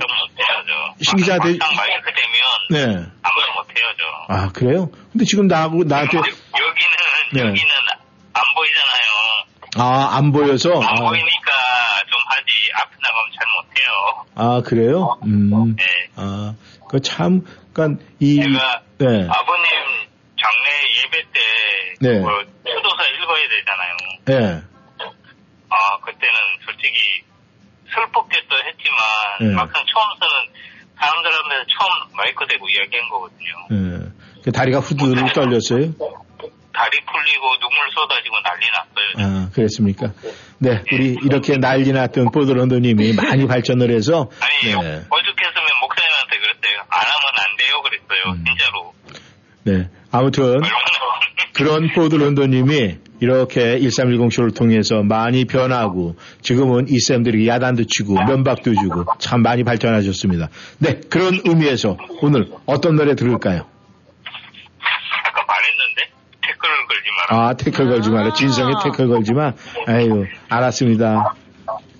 [1.75, 2.79] 마이크 되면 네.
[3.21, 4.33] 아무도 못해요 저.
[4.33, 4.89] 아, 그래요?
[5.11, 6.33] 근데 지금 나하고, 나한테, 여기는
[7.33, 7.39] 네.
[7.41, 7.71] 여기는
[8.33, 9.03] 안 보이잖아요.
[9.75, 11.51] 아, 안 보여서, 안 아, 보이니까
[12.07, 14.25] 좀 하지 앞에 나가면 잘 못해요.
[14.35, 15.19] 아, 그래요?
[15.25, 15.75] 음.
[16.15, 16.55] 아,
[16.89, 17.41] 그 참,
[17.73, 19.27] 그니까, 이, 제가 네.
[19.29, 19.67] 아버님
[20.39, 21.39] 장례 예배 때
[22.01, 22.19] 네.
[22.19, 22.31] 뭐
[22.63, 23.97] 추도사 읽어야 되잖아요.
[24.29, 24.63] 예.
[25.69, 27.23] 아 그때는 솔직히
[27.93, 28.99] 슬펐겠도 했지만
[29.41, 29.55] 네.
[29.55, 30.53] 막상 처음 쓰는
[30.99, 33.53] 사람들 앞에서 처음 마이크 대고 이야기한 거거든요.
[33.71, 34.41] 예.
[34.43, 35.93] 그 다리가 후두둑 떨렸어요?
[36.73, 39.45] 다리 풀리고 눈물 쏟아지고 난리 났어요.
[39.45, 40.11] 아, 그랬습니까?
[40.57, 44.29] 네, 우리 이렇게 난리 났던 보드런더님이 많이 발전을 해서,
[44.63, 46.79] 네, 오죽했으면 목사님한테 그랬어요.
[46.89, 48.33] 안 하면 안 돼요 그랬어요.
[48.33, 48.43] 음.
[48.45, 48.93] 진짜로.
[49.65, 49.89] 네.
[50.11, 50.61] 아무튼,
[51.53, 59.41] 그런 보드런더님이 이렇게 1310쇼를 통해서 많이 변하고, 지금은 이 쌤들이 야단도 치고, 면박도 주고, 참
[59.41, 60.49] 많이 발전하셨습니다.
[60.79, 63.61] 네, 그런 의미에서 오늘 어떤 노래 들을까요?
[65.25, 66.01] 아까 말했는데
[66.41, 67.47] 태클을 걸지 마라.
[67.47, 68.33] 아, 태클 걸지 마라.
[68.33, 69.53] 진성에 태클 걸지 마.
[69.87, 71.35] 아유, 알았습니다.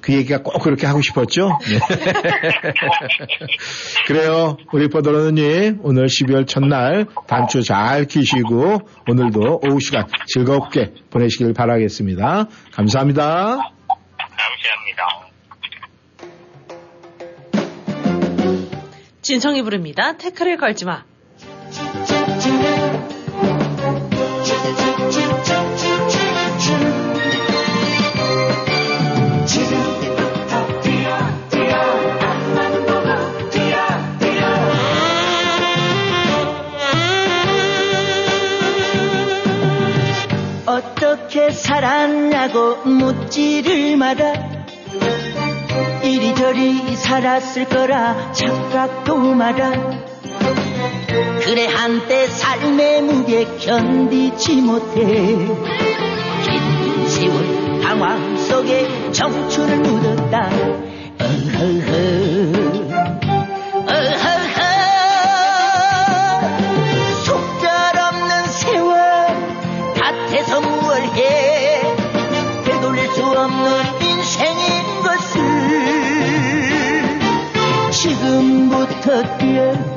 [0.03, 1.57] 그 얘기가 꼭 그렇게 하고 싶었죠?
[1.61, 1.79] 네.
[4.05, 4.57] 그래요.
[4.73, 12.49] 우리 뽀드러느님, 오늘 12월 첫날 단추 잘 키시고, 오늘도 오후 시간 즐겁게 보내시길 바라겠습니다.
[12.73, 13.59] 감사합니다.
[19.21, 20.17] 진성이 부릅니다.
[20.17, 21.05] 태클을 걸지 마.
[41.73, 44.31] 살았냐고 묻지를 마라.
[46.03, 49.71] 이리저리 살았을 거라 착각도 마라.
[51.41, 55.03] 그래 한때 삶의 무게 견디지 못해.
[56.43, 60.49] 긴 세월 당황 속에 청춘을 묻었다.
[61.21, 62.62] 어허허
[73.43, 75.41] 없는 인생인 것을
[77.91, 79.92] 지금부터 뛰어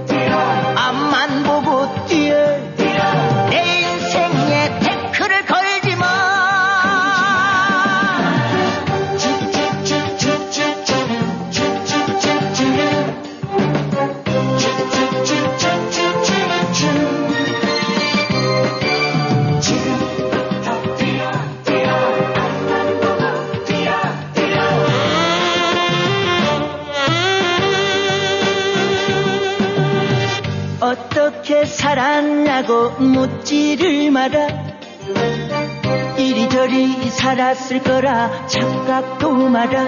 [36.67, 39.87] 이리저리 살았을 거라 착각도 마라.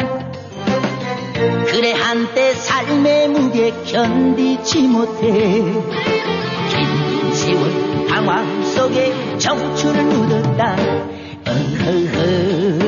[1.67, 5.31] 그래 한때 삶의 무게 견디지 못해.
[6.71, 10.77] 긴 세월 방황 속에 청춘을 묻었다.
[11.47, 12.88] 어허허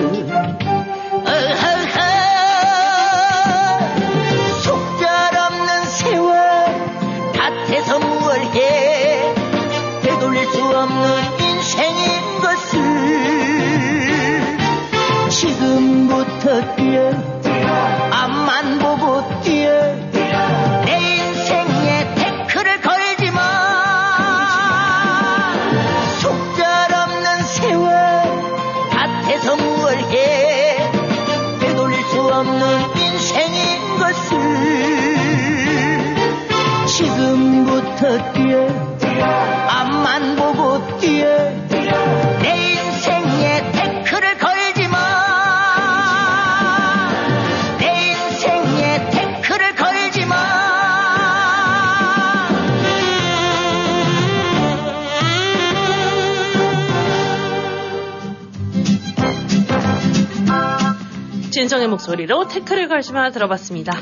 [61.90, 63.92] 목소리로 태클을 걸시마 들어봤습니다.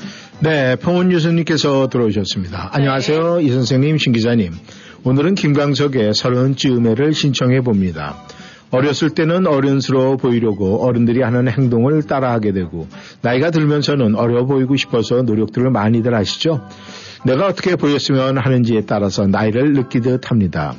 [0.41, 2.71] 네, 평원 유선님께서 들어오셨습니다.
[2.73, 4.53] 안녕하세요, 이 선생님, 신 기자님.
[5.05, 8.17] 오늘은 김광석의 서른 즈음에를 신청해 봅니다.
[8.71, 12.87] 어렸을 때는 어른스러워 보이려고 어른들이 하는 행동을 따라하게 되고
[13.23, 16.61] 나이가 들면서는 어려 보이고 싶어서 노력들을 많이들 하시죠.
[17.25, 20.75] 내가 어떻게 보였으면 하는지에 따라서 나이를 느끼듯 합니다.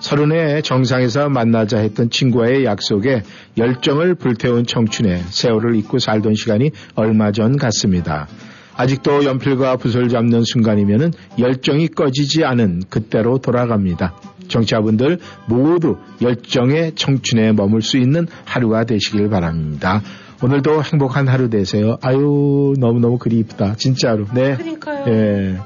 [0.00, 3.22] 서른에 정상에서 만나자 했던 친구와의 약속에
[3.56, 8.28] 열정을 불태운 청춘에 세월을 잊고 살던 시간이 얼마 전 같습니다.
[8.76, 14.14] 아직도 연필과 붓을 잡는 순간이면은 열정이 꺼지지 않은 그때로 돌아갑니다.
[14.48, 20.02] 정치자분들 모두 열정의 청춘에 머물 수 있는 하루가 되시길 바랍니다.
[20.42, 21.96] 오늘도 행복한 하루 되세요.
[22.02, 23.76] 아유, 너무너무 그리 이쁘다.
[23.76, 24.26] 진짜로.
[24.34, 24.54] 네.
[24.54, 25.04] 그러니까요.
[25.08, 25.56] 예.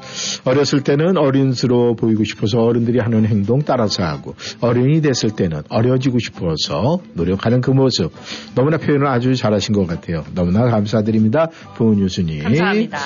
[0.44, 7.01] 어렸을 때는 어른스러워 보이고 싶어서 어른들이 하는 행동 따라서 하고, 어른이 됐을 때는 어려지고 싶어서
[7.14, 8.12] 노력하는 그 모습.
[8.55, 10.24] 너무나 표현을 아주 잘하신 것 같아요.
[10.34, 11.48] 너무나 감사드립니다.
[11.74, 12.44] 부은유수님.
[12.44, 12.98] 감사합니다.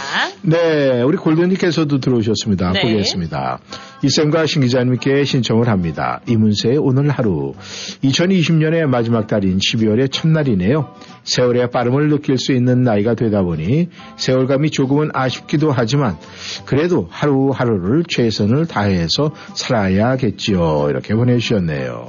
[0.42, 2.72] 네, 우리 골든님께서도 들어오셨습니다.
[2.72, 2.82] 네.
[2.82, 3.60] 보겠습니다.
[4.02, 6.20] 이쌤과 신 기자님께 신청을 합니다.
[6.28, 7.54] 이문세의 오늘 하루.
[8.02, 10.92] 2020년의 마지막 달인 12월의 첫날이네요.
[11.22, 16.16] 세월 의 빠름을 느낄 수 있는 나이가 되다 보니 세월감이 조금은 아쉽기도 하지만
[16.64, 20.86] 그래도 하루하루를 최선을 다해서 살아야겠지요.
[20.90, 22.08] 이렇게 보내주셨네요.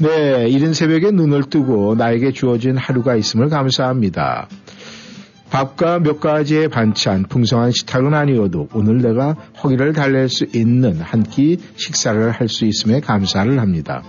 [0.00, 4.48] 네, 이른 새벽에 눈을 뜨고 나에게 주어진 하루가 있음을 감사합니다.
[5.50, 9.32] 밥과 몇 가지의 반찬, 풍성한 식탁은 아니어도 오늘 내가
[9.62, 14.02] 허기를 달랠 수 있는 한 끼 식사를 할 수 있음에 감사를 합니다.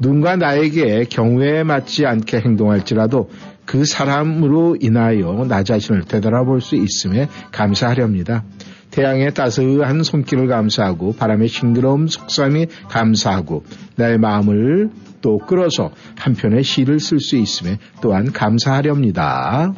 [0.00, 3.30] 누군가 나에게 경우에 맞지 않게 행동할지라도
[3.64, 8.44] 그 사람으로 인하여 나 자신을 되돌아볼 수 있음에 감사하렵니다.
[8.90, 13.64] 태양의 따스한 손길을 감사하고 바람의 싱그러움 속삭임이 감사하고
[13.96, 14.90] 나의 마음을
[15.20, 19.72] 또 끌어서 한편의 시를 쓸 수 있음에 또한 감사하렵니다.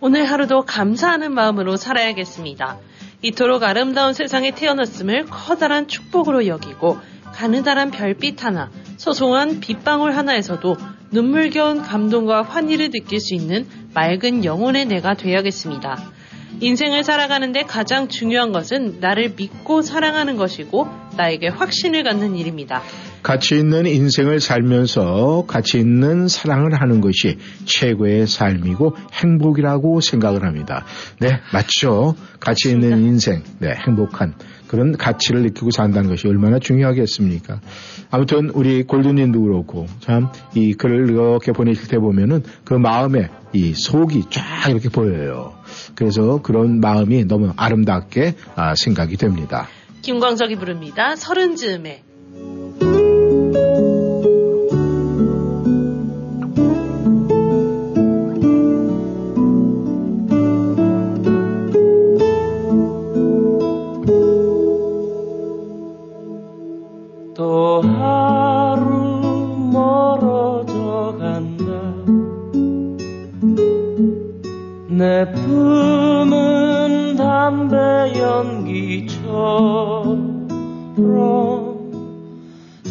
[0.00, 2.78] 오늘 하루도 감사하는 마음으로 살아야겠습니다.
[3.22, 6.98] 이토록 아름다운 세상에 태어났음을 커다란 축복으로 여기고
[7.32, 8.70] 가느다란 별빛 하나,
[9.00, 10.76] 소소한 빗방울 하나에서도
[11.10, 15.96] 눈물겨운 감동과 환희를 느낄 수 있는 맑은 영혼의 내가 되어야겠습니다.
[16.60, 20.86] 인생을 살아가는데 가장 중요한 것은 나를 믿고 사랑하는 것이고
[21.16, 22.82] 나에게 확신을 갖는 일입니다.
[23.22, 30.84] 가치 있는 인생을 살면서 가치 있는 사랑을 하는 것이 최고의 삶이고 행복이라고 생각을 합니다.
[31.20, 32.14] 네, 맞죠.
[32.38, 34.34] 가치 있는 인생, 네, 행복한
[34.70, 37.60] 그런 가치를 느끼고 산다는 것이 얼마나 중요하겠습니까?
[38.10, 44.24] 아무튼 우리 골든님도 그렇고 참 이 글을 이렇게 보내실 때 보면은 그 마음에 이 속이
[44.30, 45.54] 쫙 이렇게 보여요.
[45.94, 49.68] 그래서 그런 마음이 너무 아름답게 아, 생각이 됩니다.
[50.02, 51.14] 김광석이 부릅니다.
[51.16, 52.02] 서른 즈음에.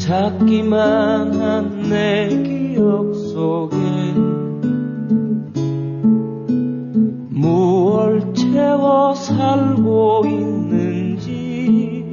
[0.09, 3.75] 작기만 한 내 기억 속에
[7.29, 12.09] 무얼 채워 살고 있는지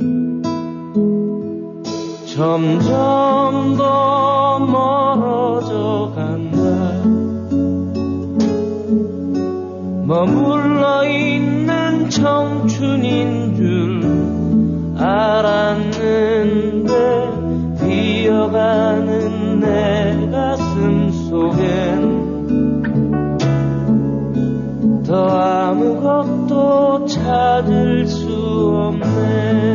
[2.34, 6.58] 점점 더 멀어져 간다.
[10.04, 14.02] 머물러 있는 청춘인 줄
[14.98, 16.46] 알았는데
[18.26, 22.26] 비어가는 내 가슴 속엔
[25.04, 28.26] 더 아무것도 찾을 수
[28.88, 29.65] 없네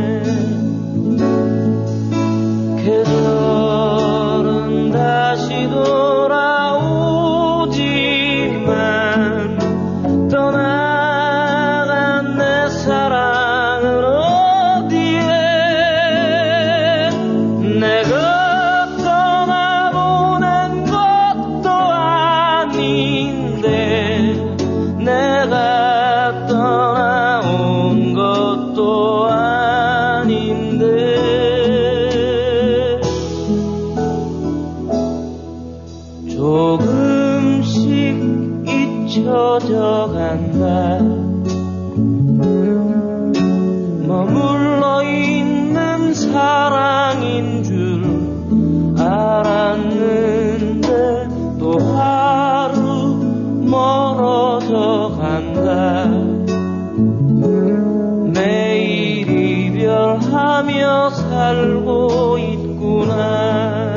[61.31, 63.95] 살고 있구나.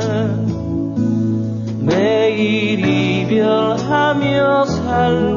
[1.81, 5.34] 매일 이별하며 살고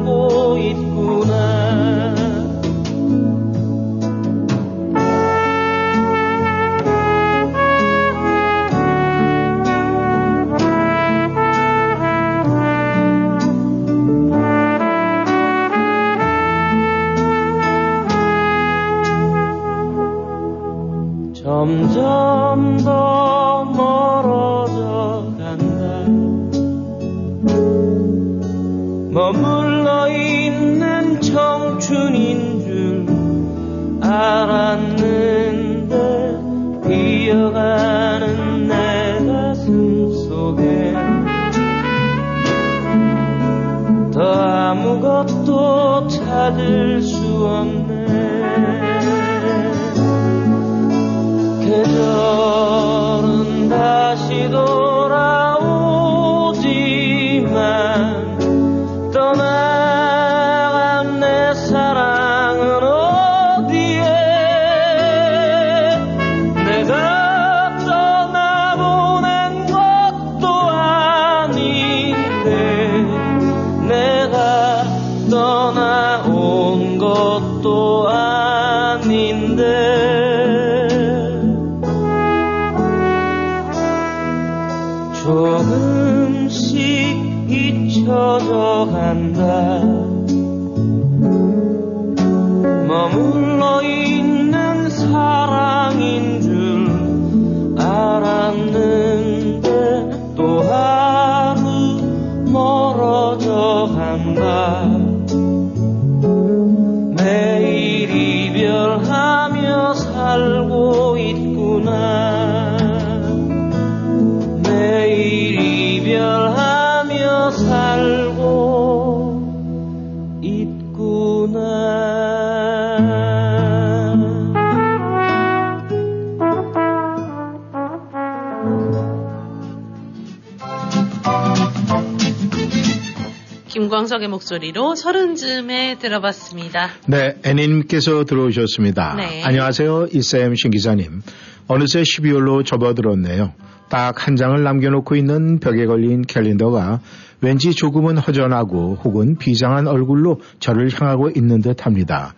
[134.09, 136.89] 김광석의 목소리로 서른쯤에 들어봤습니다.
[137.07, 139.13] 네, 애니님께서 들어오셨습니다.
[139.15, 139.43] 네.
[139.43, 141.21] 안녕하세요, 이쌤 신 기자님.
[141.67, 143.53] 어느새 12월로 접어들었네요.
[143.89, 147.01] 딱 한 장을 남겨놓고 있는 벽에 걸린 캘린더가
[147.41, 152.33] 왠지 조금은 허전하고 혹은 비장한 얼굴로 저를 향하고 있는 듯 합니다.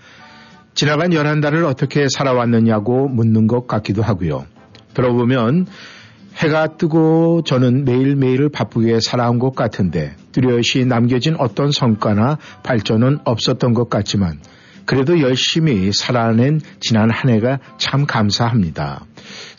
[0.73, 4.45] 지나간 11달을 어떻게 살아왔느냐고 묻는 것 같기도 하고요.
[4.93, 5.67] 들어보면
[6.37, 13.89] 해가 뜨고 저는 매일매일을 바쁘게 살아온 것 같은데 뚜렷이 남겨진 어떤 성과나 발전은 없었던 것
[13.89, 14.39] 같지만
[14.85, 19.05] 그래도 열심히 살아낸 지난 한 해가 참 감사합니다.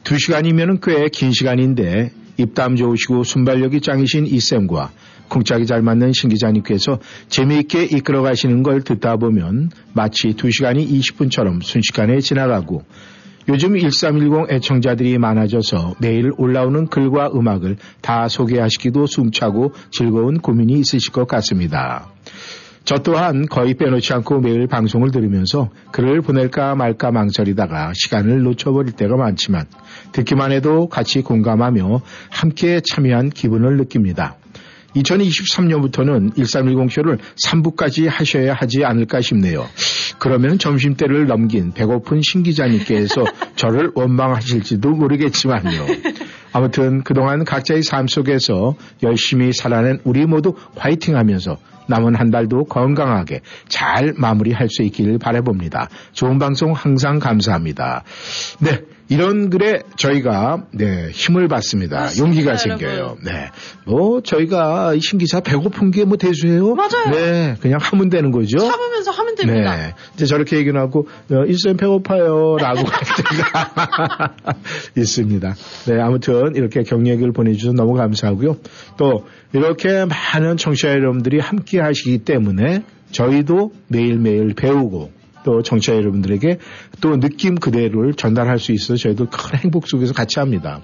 [0.02, 4.90] 두 시간이면 꽤 긴 시간인데 입담 좋으시고 순발력이 짱이신 이쌤과
[5.28, 11.62] 쿵짝이 잘 맞는 신 기자님께서 재미있게 이끌어 가시는 걸 듣다 보면 마치 두 시간이 20분처럼
[11.62, 12.82] 순식간에 지나가고
[13.48, 21.26] 요즘 1310 애청자들이 많아져서 매일 올라오는 글과 음악을 다 소개하시기도 숨차고 즐거운 고민이 있으실 것
[21.26, 22.08] 같습니다.
[22.84, 29.16] 저 또한 거의 빼놓지 않고 매일 방송을 들으면서 글을 보낼까 말까 망설이다가 시간을 놓쳐버릴 때가
[29.16, 29.66] 많지만
[30.12, 32.00] 듣기만 해도 같이 공감하며
[32.30, 34.36] 함께 참여한 기분을 느낍니다.
[34.96, 39.66] 2023년부터는 1310쇼를 3부까지 하셔야 하지 않을까 싶네요.
[40.18, 43.24] 그러면 점심때를 넘긴 배고픈 신 기자님께서
[43.56, 45.86] 저를 원망하실지도 모르겠지만요.
[46.52, 51.56] 아무튼 그동안 각자의 삶 속에서 열심히 살아낸 우리 모두 화이팅 하면서
[51.88, 55.88] 남은 한 달도 건강하게 잘 마무리할 수 있기를 바라봅니다.
[56.12, 58.04] 좋은 방송 항상 감사합니다.
[58.60, 58.80] 네.
[59.12, 62.00] 이런 글에 저희가 네, 힘을 받습니다.
[62.00, 62.78] 맞습니다, 용기가 여러분.
[62.78, 63.16] 생겨요.
[63.24, 63.50] 네.
[63.86, 66.74] 뭐 저희가 이 신기사 배고픈 게 뭐 대수예요?
[66.74, 67.10] 맞아요.
[67.12, 67.54] 네.
[67.60, 68.58] 그냥 하면 되는 거죠.
[68.58, 69.76] 참으면서 하면 됩니다.
[69.76, 69.94] 네.
[70.14, 72.56] 이제 저렇게 얘기는 하고, 어, 일선 배고파요.
[72.58, 74.34] 라고 할 때가
[74.96, 75.54] 있습니다.
[75.86, 76.00] 네.
[76.00, 78.56] 아무튼 이렇게 격려글 보내 주셔서 너무 감사하고요.
[78.96, 85.10] 또 이렇게 많은 청취자 여러분들이 함께 하시기 때문에 저희도 매일매일 배우고
[85.44, 86.58] 또 청취자 여러분들에게
[87.00, 90.80] 또 느낌 그대로를 전달할 수 있어서 저희도 큰 행복 속에서 같이 합니다.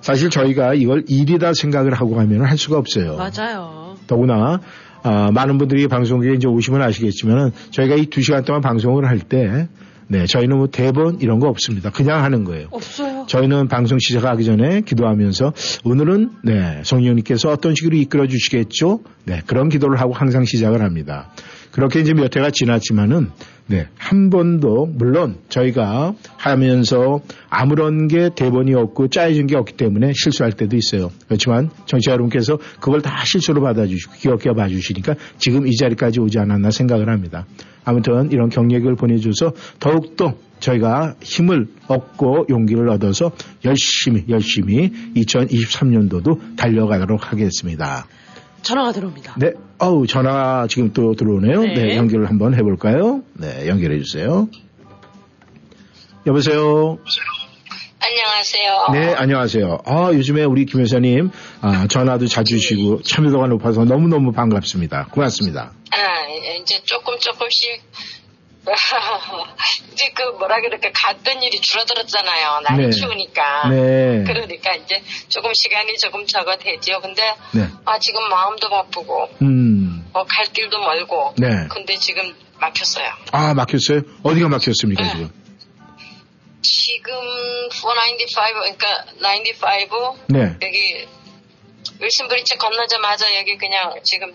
[0.00, 3.16] 사실 저희가 이걸 일이다 생각을 하고 가면 할 수가 없어요.
[3.16, 3.96] 맞아요.
[4.06, 4.60] 더구나
[5.02, 9.68] 아, 많은 분들이 방송국에 이제 오시면 아시겠지만은 저희가 이 두 시간 동안 방송을 할 때
[10.06, 11.88] 네, 저희는 뭐 대본 이런 거 없습니다.
[11.88, 12.68] 그냥 하는 거예요.
[12.70, 13.24] 없어요.
[13.26, 15.54] 저희는 방송 시작하기 전에 기도하면서
[15.84, 19.00] 오늘은 네, 성령님께서 어떤 식으로 이끌어 주시겠죠?
[19.24, 21.30] 네, 그런 기도를 하고 항상 시작을 합니다.
[21.70, 23.30] 그렇게 이제 몇 해가 지났지만은
[23.66, 30.52] 네, 한 번도 물론 저희가 하면서 아무런 게 대본이 없고 짜여진 게 없기 때문에 실수할
[30.52, 31.10] 때도 있어요.
[31.26, 37.08] 그렇지만 정치 여러분께서 그걸 다 실수로 받아주시고 기억해 봐주시니까 지금 이 자리까지 오지 않았나 생각을
[37.08, 37.46] 합니다.
[37.84, 43.32] 아무튼 이런 경력을 보내줘서 더욱더 저희가 힘을 얻고 용기를 얻어서
[43.64, 48.06] 열심히 열심히 2023년도도 달려가도록 하겠습니다.
[48.64, 49.36] 전화가 들어옵니다.
[49.38, 51.60] 네, 어우 전화 지금 또 들어오네요.
[51.60, 51.74] 네.
[51.74, 53.22] 네, 연결을 한번 해볼까요?
[53.34, 54.48] 네, 연결해 주세요.
[56.26, 56.98] 여보세요.
[58.00, 58.88] 안녕하세요.
[58.92, 59.78] 네, 안녕하세요.
[59.86, 61.30] 아, 요즘에 우리 김 여사님,
[61.60, 65.08] 아, 전화도 자주 주시고 참여도가 높아서 너무너무 반갑습니다.
[65.10, 65.72] 고맙습니다.
[65.90, 66.28] 아,
[66.60, 67.82] 이제 조금 조금씩
[69.92, 72.60] 이제 그 뭐라 그럴까 갔던 일이 줄어들었잖아요.
[72.60, 72.90] 나이 네.
[72.90, 73.68] 키우니까.
[73.68, 74.24] 네.
[74.26, 77.00] 그러니까 이제 조금 시간이 조금 적어되지요.
[77.00, 77.22] 근데
[77.52, 77.68] 네.
[77.84, 81.34] 아 지금 마음도 바쁘고 음, 뭐갈 길도 멀고.
[81.36, 81.48] 네.
[81.68, 83.06] 근데 지금 막혔어요.
[83.32, 84.00] 아, 막혔어요?
[84.22, 85.30] 어디가 막혔습니까, 지금?
[86.62, 87.14] 지금
[87.70, 90.56] 495 그러니까 95 네.
[90.62, 91.06] 여기
[92.00, 94.34] 윌슨 브리지 건너자마자 여기 그냥 지금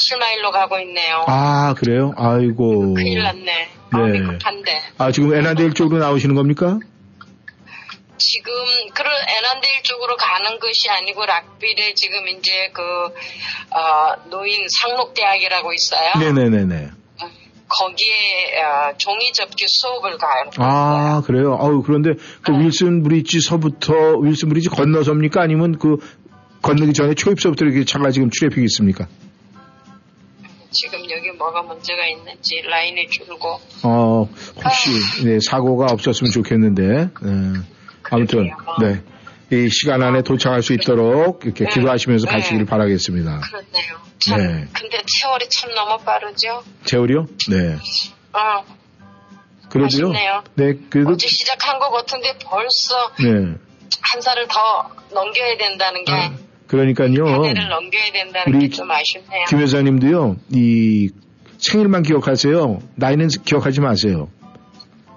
[0.00, 1.24] 7마일로 가고 있네요.
[1.28, 2.12] 아, 그래요?
[2.16, 2.94] 아이고.
[2.94, 3.68] 큰일 났네.
[3.92, 4.18] 네.
[4.20, 4.82] 급한데.
[4.98, 6.78] 아, 지금 에나데일 쪽으로 나오시는 겁니까?
[8.16, 8.52] 지금
[8.94, 16.12] 그런 에난데일 쪽으로 가는 것이 아니고 락빌에 지금 이제 그 어, 노인 상록대학이라고 있어요.
[16.20, 16.90] 네네네네.
[17.70, 20.50] 거기에 어, 종이 접기 수업을 가요.
[20.58, 21.56] 아, 그래요?
[21.58, 22.10] 아우, 그런데
[22.42, 25.40] 그 윌슨 브리지서부터, 윌슨 브리지 건너서입니까?
[25.40, 25.96] 아니면 그
[26.62, 29.06] 건너기 전에 초입서부터 이렇게 차가 지금 트래픽이 있습니까?
[30.70, 34.28] 지금 여기 뭐가 문제가 있는지 라인이 줄고 어,
[34.64, 37.10] 혹시, 네, 사고가 없었으면 좋겠는데, 네.
[38.10, 39.02] 아무튼, 네.
[39.52, 42.32] 이 시간 안에 도착할 수 있도록 이렇게 기도하시면서 네.
[42.32, 43.40] 가시길 바라겠습니다.
[43.40, 44.00] 그렇네요.
[44.24, 44.68] 참 네.
[44.72, 46.62] 근데 세월이 참 너무 빠르죠.
[46.84, 47.26] 재월이요?
[47.50, 47.74] 네.
[48.32, 48.64] 어,
[49.70, 50.06] 그래도요?
[50.06, 50.44] 아쉽네요.
[50.54, 53.56] 네, 그래도, 어제 시작한 것 같은데 벌써 네.
[54.02, 56.12] 한 살을 더 넘겨야 된다는 게
[56.70, 57.26] 그러니까요.
[57.26, 59.44] 한 해를 넘겨야 된다는 게 좀 아쉽네요.
[59.48, 61.10] 김 여사님도요, 이
[61.58, 62.78] 생일만 기억하세요.
[62.94, 64.28] 나이는 기억하지 마세요.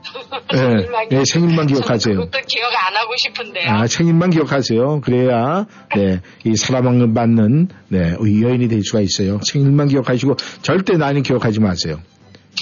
[0.54, 2.16] 네, 네, 생일만 기억하세요.
[2.16, 3.70] 그것도 기억 안 하고 싶은데요.
[3.70, 5.02] 아, 생일만 기억하세요.
[5.02, 5.66] 그래야,
[5.96, 9.40] 네, 이 사랑을 받는, 네, 이 여인이 될 수가 있어요.
[9.44, 12.00] 생일만 기억하시고, 절대 나이는 기억하지 마세요.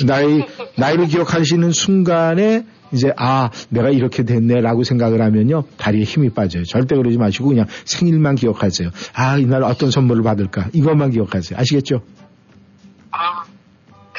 [0.05, 0.43] 나이,
[0.77, 2.63] 나이를 기억하시는 순간에,
[2.93, 6.63] 이제, 아, 내가 이렇게 됐네라고 생각을 하면요, 다리에 힘이 빠져요.
[6.63, 8.89] 절대 그러지 마시고, 그냥 생일만 기억하세요.
[9.13, 10.69] 아, 이날 어떤 선물을 받을까?
[10.73, 11.59] 이것만 기억하세요.
[11.59, 12.01] 아시겠죠?
[13.11, 13.43] 아,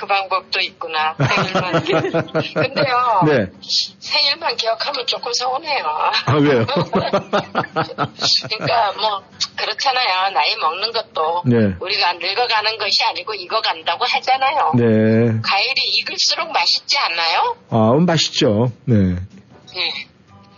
[0.03, 1.15] 그 방법도 있구나.
[1.15, 1.85] 생일만.
[2.55, 3.23] 근데요.
[3.25, 3.47] 네.
[4.01, 5.85] 생일만 기억하면 조금 서운해요.
[6.27, 6.67] 아, 왜요?
[8.51, 9.23] 그러니까 뭐
[9.57, 10.31] 그렇잖아요.
[10.35, 11.57] 나이 먹는 것도 네.
[11.79, 14.73] 우리가 늙어가는 것이 아니고 익어간다고 하잖아요.
[14.75, 15.41] 네.
[15.41, 17.57] 과일이 익을수록 맛있지 않나요?
[17.71, 18.73] 아, 맛있죠.
[18.87, 18.97] 네.
[18.97, 20.07] 네.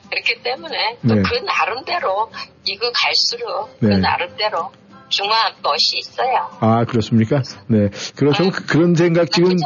[0.09, 1.23] 그렇기 때문에 또 네.
[1.23, 2.31] 그 나름대로
[2.65, 3.89] 익어 갈수록 네.
[3.91, 4.73] 그 나름대로
[5.09, 6.49] 중화한 것이 있어요.
[6.61, 7.43] 아, 그렇습니까?
[7.69, 7.89] 네.
[8.17, 8.51] 그렇죠.
[8.51, 9.57] 그, 그런 생각 지금.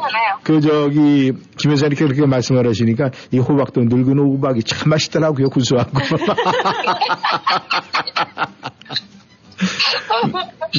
[0.43, 5.93] 그, 저기, 김 여사님께 그렇게 말씀을 하시니까, 이 호박도 늙은 호박이 참 맛있더라고요, 구수하고.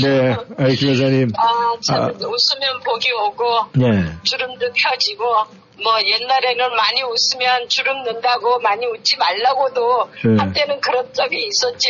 [0.02, 0.36] 네.
[0.76, 1.31] 김 여사님.
[1.86, 2.07] 참 아.
[2.07, 4.14] 웃으면 복이 오고 네.
[4.23, 5.26] 주름도 펴지고
[5.84, 10.35] 뭐 옛날에는 많이 웃으면 주름 는다고 많이 웃지 말라고도 네.
[10.38, 11.89] 한때는 그런 적이 있었죠.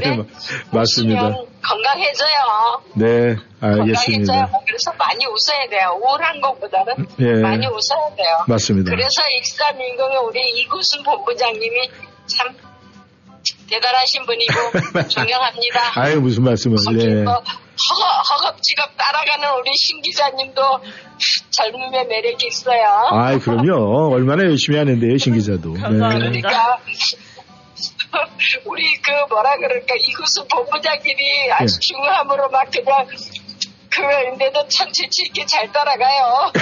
[0.00, 0.24] 네, 마-
[0.72, 1.30] 맞습니다.
[1.62, 2.82] 건강해져요.
[2.96, 3.82] 네, 건강해져요.
[3.82, 4.50] 알겠습니다.
[4.66, 5.98] 그래서 많이 웃어야 돼요.
[6.02, 7.40] 우울한 것보다는 예.
[7.40, 8.36] 많이 웃어야 돼요.
[8.48, 8.90] 맞습니다.
[8.90, 11.90] 그래서 익사민경의 우리 이구순 본부장님이
[12.26, 12.56] 참
[13.68, 14.52] 대단하신 분이고
[15.08, 16.00] 존경합니다.
[16.00, 17.24] 아유, 무슨 말씀을, 네.
[17.24, 20.62] 어, 허거, 허겁 지겁 따라가는 우리 신 기자님도
[21.50, 23.08] 젊음의 매력이 있어요.
[23.12, 24.12] 아이, 그럼요.
[24.14, 25.72] 얼마나 열심히 하는데요, 신 기자도.
[25.74, 25.80] 네.
[25.80, 26.78] 그러니까
[28.66, 31.80] 우리 그 뭐라 그럴까 이구순 본부장님이 아주 예.
[31.80, 33.06] 중요함으로 막 그냥
[33.94, 36.52] 그인데도 참 재치 있게 잘 따라가요.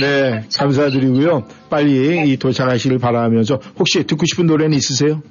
[0.00, 1.48] 네, 감사드리고요.
[1.68, 5.22] 빨리 이 도착하시길 바라면서 혹시 듣고 싶은 노래는 있으세요?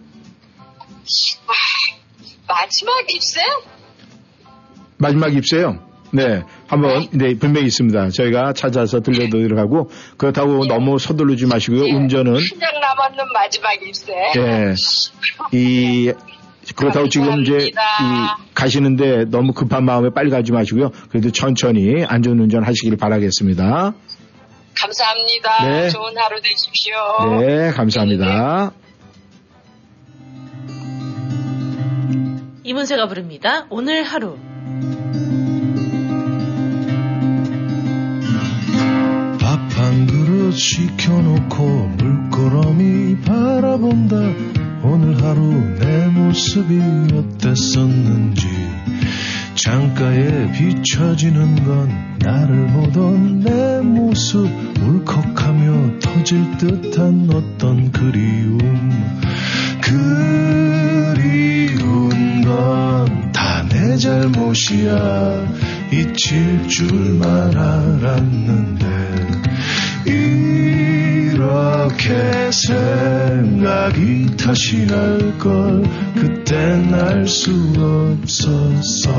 [2.47, 3.41] 마지막 입세?
[4.97, 5.80] 마지막 입세요?
[6.13, 8.09] 네, 한번, 네, 분명히 있습니다.
[8.09, 11.84] 저희가 찾아서 들려드리도록 하고, 그렇다고 너무 서두르지 마시고요.
[11.84, 14.11] 운전은, 한장 남았는 마지막 입세.
[14.35, 14.73] 예,
[15.57, 16.11] 이,
[16.75, 17.71] 그렇다고 지금 이제, 이,
[18.53, 20.91] 가시는데 너무 급한 마음에 빨리 가지 마시고요.
[21.09, 23.93] 그래도 천천히 안전운전 하시길 바라겠습니다.
[24.79, 25.65] 감사합니다.
[25.67, 25.89] 네.
[25.89, 26.95] 좋은 하루 되십시오.
[27.41, 28.71] 네, 감사합니다.
[32.63, 33.65] 이문세가 부릅니다.
[33.69, 34.38] 오늘 하루.
[39.39, 41.63] 밥 한 그릇 시켜놓고
[41.97, 44.15] 물끄러미 바라본다
[44.84, 46.80] 오늘 하루 내 모습이
[47.14, 48.48] 어땠었는지
[49.56, 51.90] 창가에 비춰지는 건
[52.20, 54.48] 나를 보던 내 모습
[54.82, 58.58] 울컥하며 터질 듯한 어떤 그리움.
[61.02, 62.10] 그리운
[62.41, 65.48] 건 다 내 잘못이야.
[65.91, 68.86] 잊힐 줄만 알았는데
[71.41, 75.81] 이렇게 생각이 다시 날 걸
[76.13, 77.51] 그땐 알 수
[78.22, 79.11] 없었어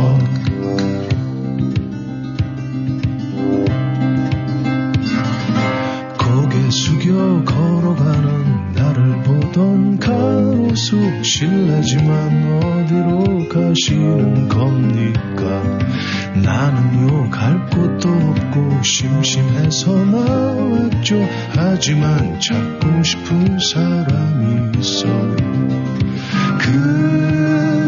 [6.16, 15.62] 고개 숙여 걸어가는 나를 보던 가로수 실례지만 어디로 가시는 겁니까
[16.34, 21.28] 나는요 갈 곳도 없고 심심해서 나왔죠.
[21.54, 25.36] 하지만 찾고 싶은 사람이 있어요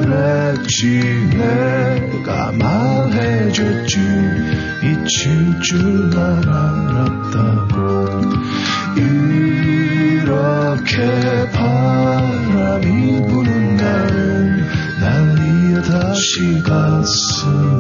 [0.05, 3.99] 그랬지 내가 말해줬지.
[4.85, 8.21] 잊힐 줄만 알았다고
[10.15, 10.93] 이렇게
[11.51, 14.67] 바람이 부는 날은
[15.01, 17.74] 난리에 다시 갔으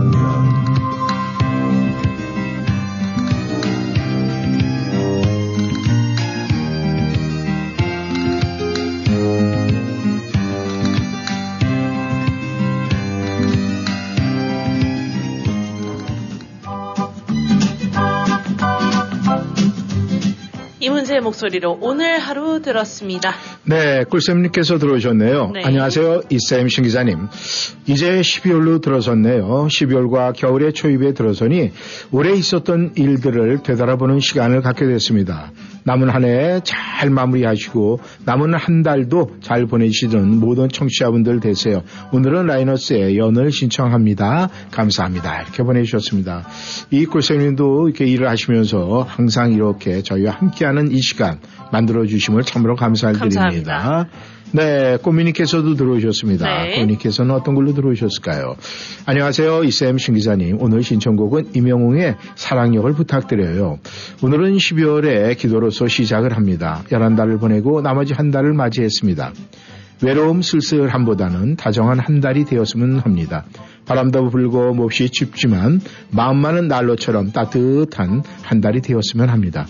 [21.45, 23.35] 목소리로 오늘 하루 들었습니다.
[23.65, 25.51] 네, 꿀쌤님께서 들어오셨네요.
[25.53, 25.62] 네.
[25.65, 27.29] 안녕하세요, 이쌤 신 기자님.
[27.87, 29.66] 이제 12월로 들어섰네요.
[29.69, 31.73] 12월과 겨울의 초입에 들어서니
[32.12, 35.53] 올해 있었던 일들을 되돌아보는 시간을 갖게 됐습니다.
[35.85, 41.82] 남은 한 해 잘 마무리하시고 남은 한 달도 잘 보내시던 모든 청취자분들 되세요.
[42.12, 44.48] 오늘은 라이너스의 연을 신청합니다.
[44.70, 45.43] 감사합니다.
[45.43, 46.47] 이렇게 보내주셨습니다.
[46.90, 51.39] 이 꿀쌤님도 이렇게 일을 하시면서 항상 이렇게 저희와 함께하는 이 시간
[51.73, 53.40] 만들어 주심을 참으로 감사드립니다.
[53.40, 54.09] 감사합니다.
[54.55, 56.47] 네, 꼬미님께서도 들어오셨습니다.
[56.47, 56.74] 네.
[56.76, 58.55] 꼬미님께서는 어떤 걸로 들어오셨을까요?
[59.05, 60.59] 안녕하세요, 이쌤 신기자님.
[60.60, 63.81] 오늘 신청곡은 임영웅의 사랑역을 부탁드려요.
[64.22, 66.85] 오늘은 12월에 기도로서 시작을 합니다.
[66.89, 69.32] 11달을 보내고 나머지 한 달을 맞이했습니다.
[70.02, 73.44] 외로움 쓸쓸함보다는 다정한 한 달이 되었으면 합니다.
[73.86, 75.81] 바람도 불고 몹시 춥지만
[76.12, 79.66] 마음만은 난로처럼 따뜻한 한 달이 되었으면 합니다.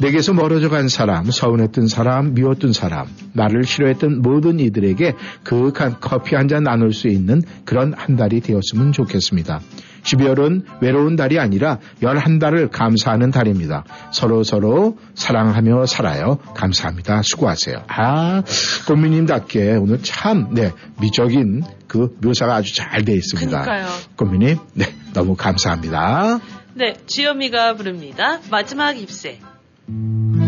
[0.00, 5.14] 내게서 멀어져 간 사람, 서운했던 사람, 미웠던 사람, 나를 싫어했던 모든 이들에게
[5.44, 9.60] 그윽한 커피 한 잔 나눌 수 있는 그런 한 달이 되었으면 좋겠습니다.
[10.04, 13.84] 12월은 외로운 달이 아니라 11달을 감사하는 달입니다.
[14.12, 16.38] 서로 서로 사랑하며 살아요.
[16.54, 17.20] 감사합니다.
[17.22, 17.82] 수고하세요.
[17.88, 18.42] 아,
[18.86, 20.72] 꽃미님답게 오늘 참, 네,
[21.02, 23.60] 미적인 그 묘사가 아주 잘 돼 있습니다.
[23.62, 23.88] 그러니까요.
[24.16, 26.38] 꽃미님, 네, 너무 감사합니다.
[26.74, 28.38] 네, 주현미가 부릅니다.
[28.50, 29.40] 마지막 입새.
[29.88, 30.47] うん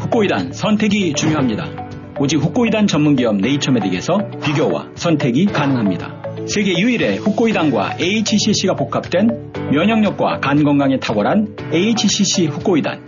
[0.00, 1.64] 후코이단 선택이 중요합니다.
[2.18, 6.20] 오직 후코이단 전문기업 네이처메딕에서 비교와 선택이 가능합니다.
[6.46, 13.06] 세계 유일의 후코이단과 HCC가 복합된 면역력과 간 건강에 탁월한 HCC 후코이단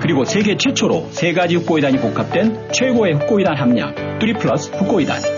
[0.00, 5.37] 그리고 세계 최초로 세 가지 후코이단이 복합된 최고의 후코이단 함량 3 플러스 후코이단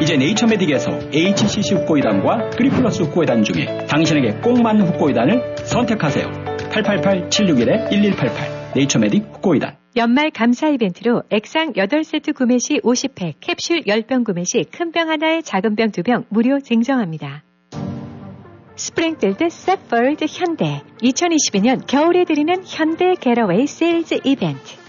[0.00, 6.26] 이제 네이처메딕에서 HCC 후코이단과 3 플러스 후코이단 중에 당신에게 꼭 맞는 후코이단을 선택하세요.
[6.70, 14.62] 888-761-1188 네이처메딕 후코이단 연말 감사 이벤트로 액상 8세트 구매 시 50팩, 캡슐 10병 구매 시
[14.70, 17.42] 큰 병 하나에 작은 병 2병 무료 증정합니다.
[18.76, 24.76] 스프링필드 세폴드 현대 2022년 겨울에 드리는 현대 getaway sales event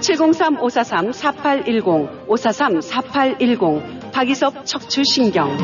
[0.00, 5.56] 703-543-4810, 543-4810, 박이섭 척추신경.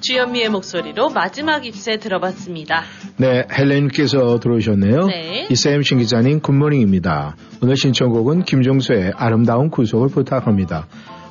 [0.00, 2.82] 주현미의 목소리로 마지막 잎새 들어봤습니다.
[3.16, 5.06] 네, 헬렌님께서 들어오셨네요.
[5.06, 5.48] 네.
[5.50, 7.36] 이쌤 신 기자님 굿모닝입니다.
[7.62, 10.86] 오늘 신청곡은 김종수의 아름다운 구속을 부탁합니다.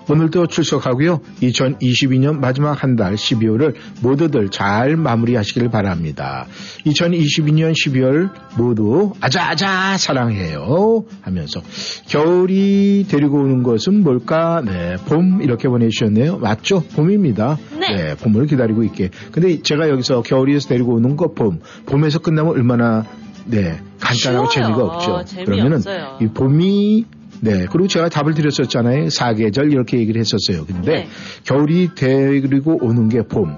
[0.09, 1.19] 오늘도 출석하고요.
[1.41, 6.45] 2022년 마지막 한 달 12월을 모두들 잘 마무리하시길 바랍니다.
[6.85, 11.61] 2022년 12월 모두 아자아자 사랑해요 하면서
[12.07, 14.61] 겨울이 데리고 오는 것은 뭘까?
[14.63, 16.37] 네, 봄 이렇게 보내주셨네요.
[16.37, 16.83] 맞죠?
[16.95, 17.57] 봄입니다.
[17.79, 18.15] 네.
[18.15, 19.09] 봄을 기다리고 있게.
[19.31, 21.59] 근데 제가 여기서 겨울에서 데리고 오는 거 봄.
[21.87, 23.05] 봄에서 끝나면 얼마나
[23.45, 24.49] 네 간단하고 쉬워요.
[24.49, 25.43] 재미가 없죠.
[25.45, 26.17] 그러면은 재미없어요.
[26.21, 27.05] 이 봄이
[27.43, 29.09] 네 그리고 제가 답을 드렸었잖아요.
[29.09, 30.65] 사계절 이렇게 얘기를 했었어요.
[30.65, 31.07] 근데 네.
[31.43, 33.57] 겨울이 데리고 오는 게 봄.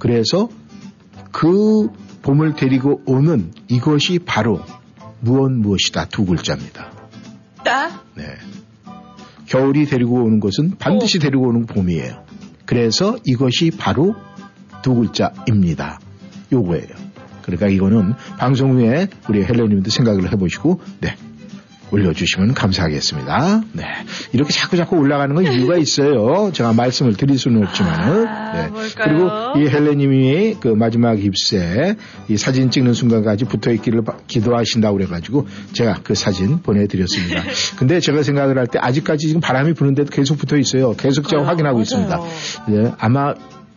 [0.00, 0.48] 그래서
[1.30, 1.88] 그
[2.22, 4.60] 봄을 데리고 오는 이것이 바로
[5.20, 6.90] 무엇 무엇이다 두 글자입니다.
[7.64, 8.02] 따?
[8.16, 8.24] 네.
[9.46, 12.24] 겨울이 데리고 오는 것은 반드시 데리고 오는 봄이에요.
[12.66, 14.16] 그래서 이것이 바로
[14.82, 16.00] 두 글자입니다.
[16.52, 16.88] 요거예요.
[17.42, 21.16] 그러니까 이거는 방송 후에 우리 헬레님도 생각을 해보시고, 네.
[21.92, 23.62] 올려주시면 감사하겠습니다.
[23.72, 23.84] 네.
[24.32, 26.50] 이렇게 자꾸 자꾸 올라가는 건 이유가 있어요.
[26.52, 28.24] 제가 말씀을 드릴 수는 없지만은.
[28.24, 28.70] 네.
[28.96, 31.96] 그리고 이 헬레님이 그 마지막 입새
[32.28, 37.42] 이 사진 찍는 순간까지 붙어 있기를 바- 기도하신다고 그래가지고 제가 그 사진 보내드렸습니다.
[37.78, 40.92] 근데 제가 생각을 할 때 아직까지 지금 바람이 부는데도 계속 붙어 있어요.
[40.96, 42.20] 계속 제가 확인하고 있습니다.
[42.68, 42.92] 네.
[42.98, 43.34] 아마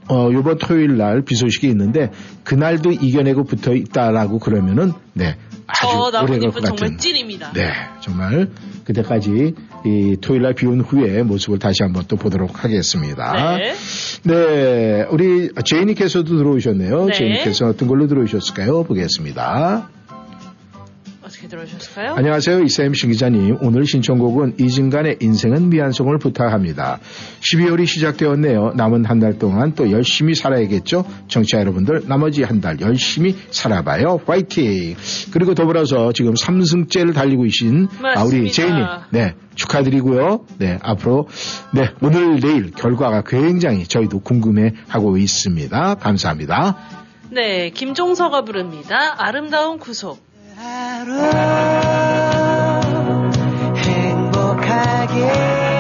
[0.07, 2.11] 어, 요번 토요일 날 비 소식이 있는데,
[2.43, 5.35] 그날도 이겨내고 붙어 있다라고 그러면은, 네.
[5.81, 6.63] 저 나뭇잎은.
[6.63, 7.51] 정말 찐입니다.
[7.53, 7.71] 네.
[8.01, 8.49] 정말,
[8.83, 9.55] 그때까지
[9.85, 13.57] 이 토요일 날 비온 후에 모습을 다시 한번 또 보도록 하겠습니다.
[13.57, 13.73] 네.
[14.23, 15.05] 네.
[15.09, 17.05] 우리 제이님께서도 들어오셨네요.
[17.05, 17.13] 네.
[17.13, 18.83] 제이님께서 어떤 걸로 들어오셨을까요?
[18.83, 19.89] 보겠습니다.
[21.25, 22.13] 어떻게 들어오셨을까요?
[22.13, 22.61] 안녕하세요.
[22.61, 23.57] 이쌤 신 기자님.
[23.61, 26.99] 오늘 신청곡은 이진간의 인생은 미안송을 부탁합니다.
[27.41, 28.73] 12월이 시작되었네요.
[28.75, 31.03] 남은 한 달 동안 또 열심히 살아야겠죠?
[31.27, 34.19] 정치자 여러분들 나머지 한 달 열심히 살아봐요.
[34.27, 34.95] 화이팅!
[35.31, 38.53] 그리고 더불어서 지금 3승째를 달리고 계신 아, 우리 맞습니다.
[38.53, 38.85] 제이님.
[39.11, 39.33] 네.
[39.55, 40.45] 축하드리고요.
[40.59, 40.77] 네.
[40.83, 41.27] 앞으로
[41.73, 41.89] 네.
[42.01, 45.95] 오늘 내일 결과가 굉장히 저희도 궁금해 하고 있습니다.
[45.95, 46.77] 감사합니다.
[47.31, 49.15] 네, 김종서가 부릅니다.
[49.17, 50.23] 아름다운 구속.
[53.75, 55.74] 행복하게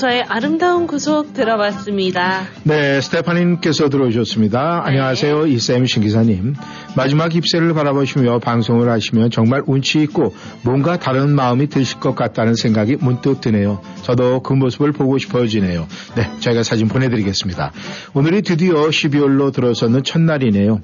[0.00, 2.46] 김종서의 아름다운 구속 들어봤습니다.
[2.64, 4.82] 네, 스테파님께서 들어오셨습니다.
[4.84, 5.46] 안녕하세요.
[5.46, 6.54] 이쌤 신기사님.
[6.96, 12.96] 마지막 입세를 바라보시며 방송을 하시면 정말 운치 있고 뭔가 다른 마음이 드실 것 같다는 생각이
[13.00, 13.82] 문득 드네요.
[14.02, 15.86] 저도 그 모습을 보고 싶어지네요.
[16.16, 17.72] 네, 저희가 사진 보내드리겠습니다.
[18.14, 20.80] 오늘이 드디어 12월로 들어서는 첫날이네요.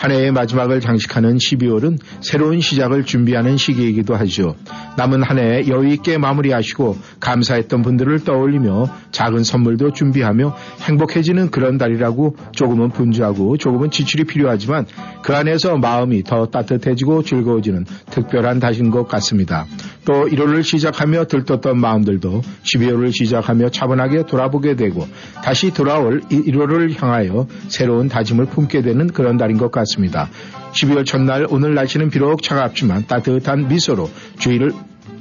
[0.00, 4.56] 한 해의 마지막을 장식하는 12월은 새로운 시작을 준비하는 시기이기도 하죠.
[4.96, 10.56] 남은 한 해 여유 있게 마무리하시고 감사했던 분들을 떠올리며 작은 선물도 준비하며
[10.88, 14.86] 행복해지는 그런 달이라고 조금은 분주하고 조금은 지출이 필요하지만
[15.22, 19.66] 그 안에서 마음이 더 따뜻해지고 즐거워지는 특별한 달인 것 같습니다.
[20.06, 25.06] 또 1월을 시작하며 들떴던 마음들도 12월을 시작하며 차분하게 돌아보게 되고
[25.44, 29.89] 다시 돌아올 1월을 향하여 새로운 다짐을 품게 되는 그런 달인 것 같습니다.
[29.98, 34.08] 12월 첫날 오늘 날씨는 비록 차갑지만 따뜻한 미소로
[34.38, 34.72] 주의를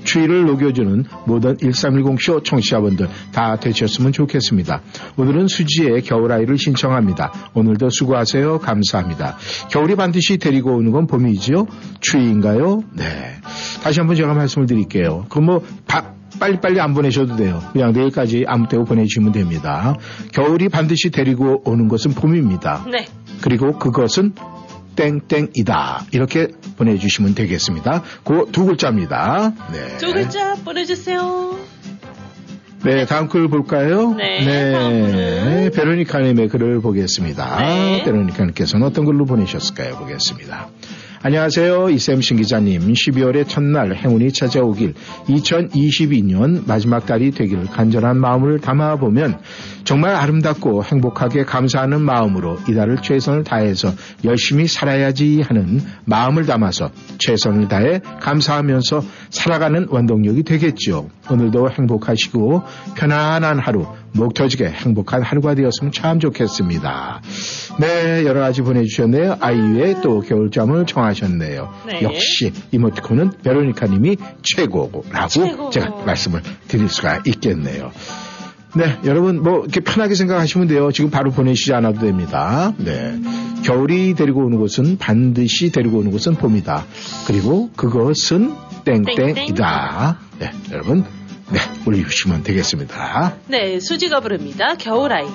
[0.04, 4.82] 추위를 녹여주는 모든 1310쇼 청취자분들 다 되셨으면 좋겠습니다.
[5.18, 7.32] 오늘은 수지의 겨울아이를 신청합니다.
[7.54, 8.60] 오늘도 수고하세요.
[8.60, 9.38] 감사합니다.
[9.70, 11.68] 겨울이 반드시 데리고 오는 건 봄이지요?
[12.00, 12.84] 추위인가요?
[12.94, 13.36] 네.
[13.84, 15.26] 다시 한번 제가 말씀을 드릴게요.
[15.30, 17.62] 그럼 뭐, 바, 빨리빨리 안 보내셔도 돼요.
[17.74, 19.96] 그냥 내일까지 아무 때고 보내주시면 됩니다.
[20.34, 22.86] 겨울이 반드시 데리고 오는 것은 봄입니다.
[22.90, 23.06] 네.
[23.42, 24.34] 그리고 그것은
[24.96, 26.06] 땡땡이다.
[26.12, 28.04] 이렇게 보내주시면 되겠습니다.
[28.26, 29.54] 그 두 글자입니다.
[29.72, 29.98] 네.
[29.98, 31.56] 두 글자 보내주세요.
[32.84, 34.14] 네, 다음 글 볼까요?
[34.14, 35.72] 네, 다음 글은?
[35.72, 37.58] 베로니카님의 글을 보겠습니다.
[37.60, 38.04] 네.
[38.06, 39.96] 베로니카님께서는 어떤 글로 보내셨을까요?
[39.98, 40.70] 보겠습니다.
[41.22, 41.90] 안녕하세요.
[41.90, 42.94] 이쌤 신기자님.
[42.94, 44.94] 12월의 첫날 행운이 찾아오길
[45.28, 49.38] 2022년 마지막 달이 되기를 간절한 마음을 담아보면
[49.84, 53.92] 정말 아름답고 행복하게 감사하는 마음으로 이달을 최선을 다해서
[54.24, 61.10] 열심히 살아야지 하는 마음을 담아서 최선을 다해 감사하면서 살아가는 원동력이 되겠죠.
[61.32, 62.64] 오늘도 행복하시고
[62.96, 67.22] 편안한 하루, 목 터지게 행복한 하루가 되었으면 참 좋겠습니다.
[67.80, 69.38] 네, 여러 가지 보내주셨네요.
[69.40, 71.70] 아이유의 또 겨울잠을 청하셨네요.
[71.88, 72.02] 네.
[72.04, 75.70] 역시 이모티콘은 베로니카님이 최고라고 최고.
[75.70, 77.92] 제가 말씀을 드릴 수가 있겠네요.
[78.76, 80.92] 네, 여러분 뭐 이렇게 편하게 생각하시면 돼요.
[80.92, 82.74] 지금 바로 보내시지 않아도 됩니다.
[82.78, 83.20] 네.
[83.64, 86.86] 겨울이 데리고 오는 곳은 반드시 데리고 오는 곳은 봄이다.
[87.28, 88.54] 그리고 그것은
[88.86, 90.18] 땡땡이다.
[90.40, 91.04] 네, 여러분
[91.52, 93.36] 네, 올리시면 되겠습니다.
[93.48, 94.76] 네, 수지가 부릅니다.
[94.76, 95.28] 겨울아이.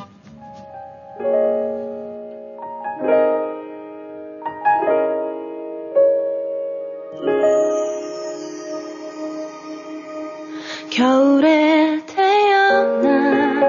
[10.90, 13.64] 겨울에 태어난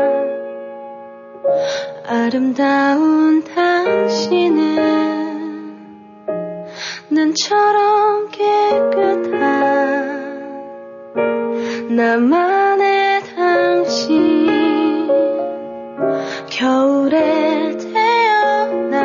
[2.05, 4.76] 아름다운 당신은
[7.09, 10.14] 눈처럼 깨끗한
[11.89, 14.45] 나만의 당신.
[16.49, 18.95] 겨울에 태어난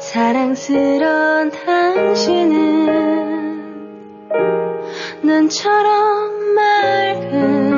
[0.00, 2.84] 사랑스런 당신은
[5.22, 7.70] 눈처럼 맑은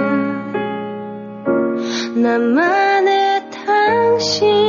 [2.20, 4.65] 나만의 당신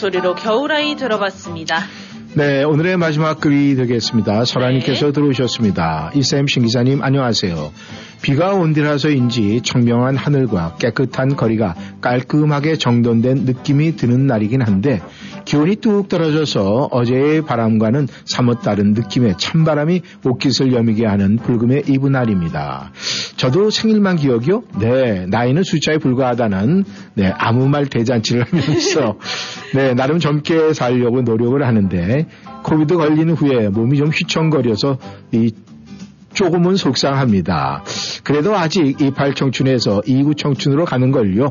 [0.00, 1.82] 목소리로 겨울아이 들어봤습니다.
[2.34, 4.44] 네, 오늘의 마지막 글이 되겠습니다.
[4.44, 5.12] 설아님께서 네.
[5.12, 6.12] 들어오셨습니다.
[6.14, 7.72] 이쌤 신기자님 안녕하세요.
[8.22, 15.00] 비가 온 뒤라서인지 청명한 하늘과 깨끗한 거리가 깔끔하게 정돈된 느낌이 드는 날이긴 한데
[15.46, 22.92] 기온이 뚝 떨어져서 어제의 바람과는 사뭇 다른 느낌의 찬바람이 옷깃을 여미게 하는 불금의 이브 날입니다.
[23.36, 24.64] 저도 생일만 기억이요?
[24.78, 29.16] 네, 나이는 숫자에 불과하다는 네, 아무 말 대잔치를 하면서
[29.74, 32.26] 네, 나름 젊게 살려고 노력을 하는데
[32.64, 34.98] 코비드 걸린 후에 몸이 좀 휘청거려서
[35.32, 35.52] 이
[36.32, 37.84] 조금은 속상합니다.
[38.22, 41.50] 그래도 아직 28 청춘에서 29 청춘으로 가는 걸요.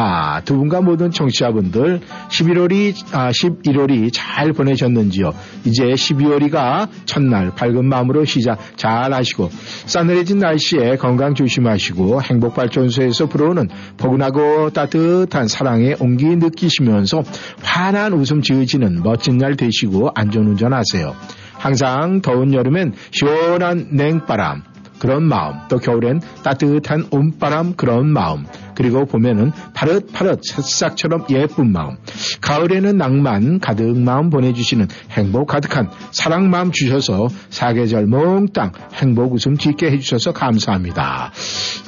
[0.00, 5.34] 아, 두 분과 모든 청취자분들 11월이 아, 11월이 잘 보내셨는지요.
[5.64, 9.50] 이제 12월이가 첫날 밝은 마음으로 시작 잘 하시고
[9.86, 17.24] 싸늘해진 날씨에 건강 조심하시고 행복 발전소에서 불어오는 포근하고 따뜻한 사랑의 온기 느끼시면서
[17.64, 21.16] 환한 웃음 지으지는 멋진 날 되시고 안전운전하세요.
[21.54, 24.62] 항상 더운 여름엔 시원한 냉바람
[24.98, 28.44] 그런 마음 또 겨울엔 따뜻한 온바람 그런 마음
[28.74, 31.96] 그리고 봄에는 파릇파릇 새싹처럼 예쁜 마음
[32.40, 39.90] 가을에는 낭만 가득 마음 보내주시는 행복 가득한 사랑 마음 주셔서 사계절 몽땅 행복 웃음 짓게
[39.90, 41.32] 해주셔서 감사합니다.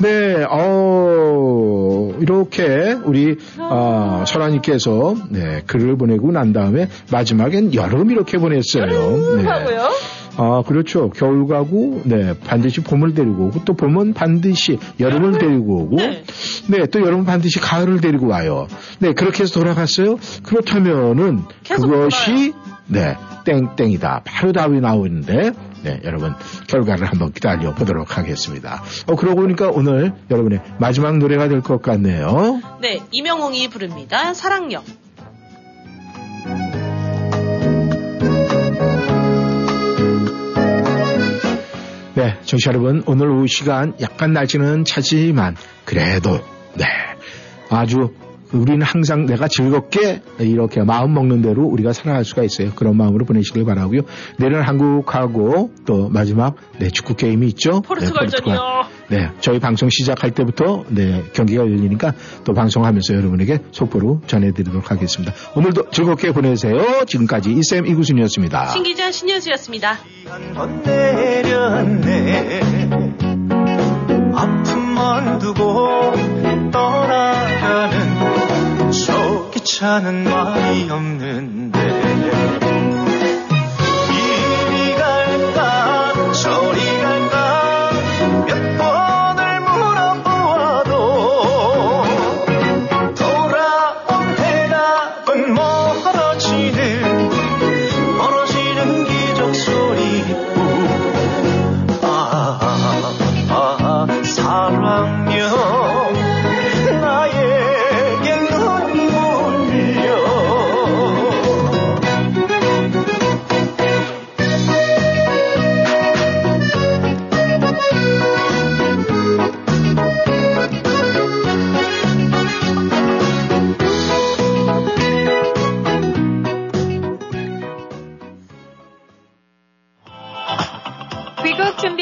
[0.03, 9.37] 네 어, 이렇게 우리 어, 설아님께서 네, 글을 보내고 난 다음에 마지막엔 여름 이렇게 보냈어요.
[9.37, 9.45] 네.
[10.43, 11.11] 아, 그렇죠.
[11.11, 15.97] 겨울 가고, 네, 반드시 봄을 데리고 오고, 또 봄은 반드시 여름을 데리고 오고,
[16.69, 18.67] 네, 또 여름은 반드시 가을을 데리고 와요.
[19.01, 20.17] 네, 그렇게 해서 돌아갔어요.
[20.43, 22.55] 그렇다면은, 그것이,
[22.87, 24.23] 네, 땡땡이다.
[24.25, 25.53] 바로 답이 나오는데,
[25.83, 26.33] 네, 여러분,
[26.69, 28.83] 결과를 한번 기다려 보도록 하겠습니다.
[29.09, 32.61] 어, 그러고 보니까 오늘 여러분의 마지막 노래가 될 것 같네요.
[32.81, 34.33] 네, 이명웅이 부릅니다.
[34.33, 34.85] 사랑력.
[42.21, 45.57] 네, 정치 여러분, 오늘 오후 시간 약간 날씨는 차지만,
[45.87, 46.33] 그래도,
[46.75, 46.85] 네,
[47.71, 48.11] 아주,
[48.53, 52.73] 우리는 항상 내가 즐겁게 이렇게 마음 먹는 대로 우리가 살아갈 수가 있어요.
[52.75, 54.03] 그런 마음으로 보내시길 바라고요.
[54.37, 57.81] 내일은 한국하고 또 마지막 네, 축구 게임이 있죠.
[57.81, 58.55] 포르투갈전이요.
[58.55, 62.13] 네, 네, 저희 방송 시작할 때부터 네, 경기가 열리니까
[62.45, 65.35] 또 방송하면서 여러분에게 속보로 전해드리도록 하겠습니다.
[65.57, 67.05] 오늘도 즐겁게 보내세요.
[67.07, 68.67] 지금까지 이쌤 이구순이었습니다.
[68.69, 69.99] 신기자 신여수였습니다.
[70.85, 72.61] 내렸네
[74.33, 76.13] 아픔만 두고
[76.71, 77.99] 떠나가는
[78.93, 82.70] 저 기차는 말이 없는데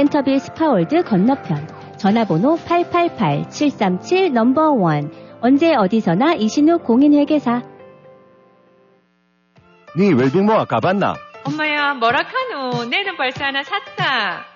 [0.00, 1.68] 센터빌 스파월드 건너편
[1.98, 5.12] 전화번호 888-737 number one
[5.42, 7.62] 언제 어디서나 이신욱 공인회계사
[9.98, 11.16] 네 웰빙모아 가봤나?
[11.44, 12.84] 엄마야, 뭐라카노?
[12.84, 14.46] 내는 벌써 하나 샀다.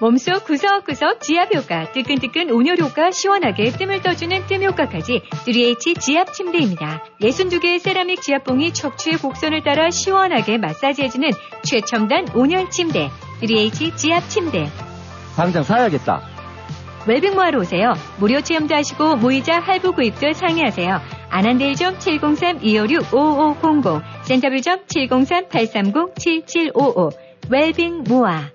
[0.00, 7.04] 몸속 구석구석 지압 효과, 뜨끈뜨끈 온열 효과, 시원하게 뜸을 떠주는 뜸 효과까지 3H 지압 침대입니다.
[7.20, 11.30] 62개의 세라믹 지압봉이 척추의 곡선을 따라 시원하게 마사지해주는
[11.64, 13.10] 최첨단 온열 침대
[13.40, 14.91] 3H 지압 침대.
[15.36, 16.22] 당장 사야겠다.
[17.06, 17.92] 웰빙모아로 오세요.
[18.18, 21.00] 무료 체험도 하시고 무이자 할부 구입도 상의하세요.
[21.30, 27.10] 아난데일점 703-256-5500 센터빌점 703-830-7755
[27.50, 28.50] 웰빙모아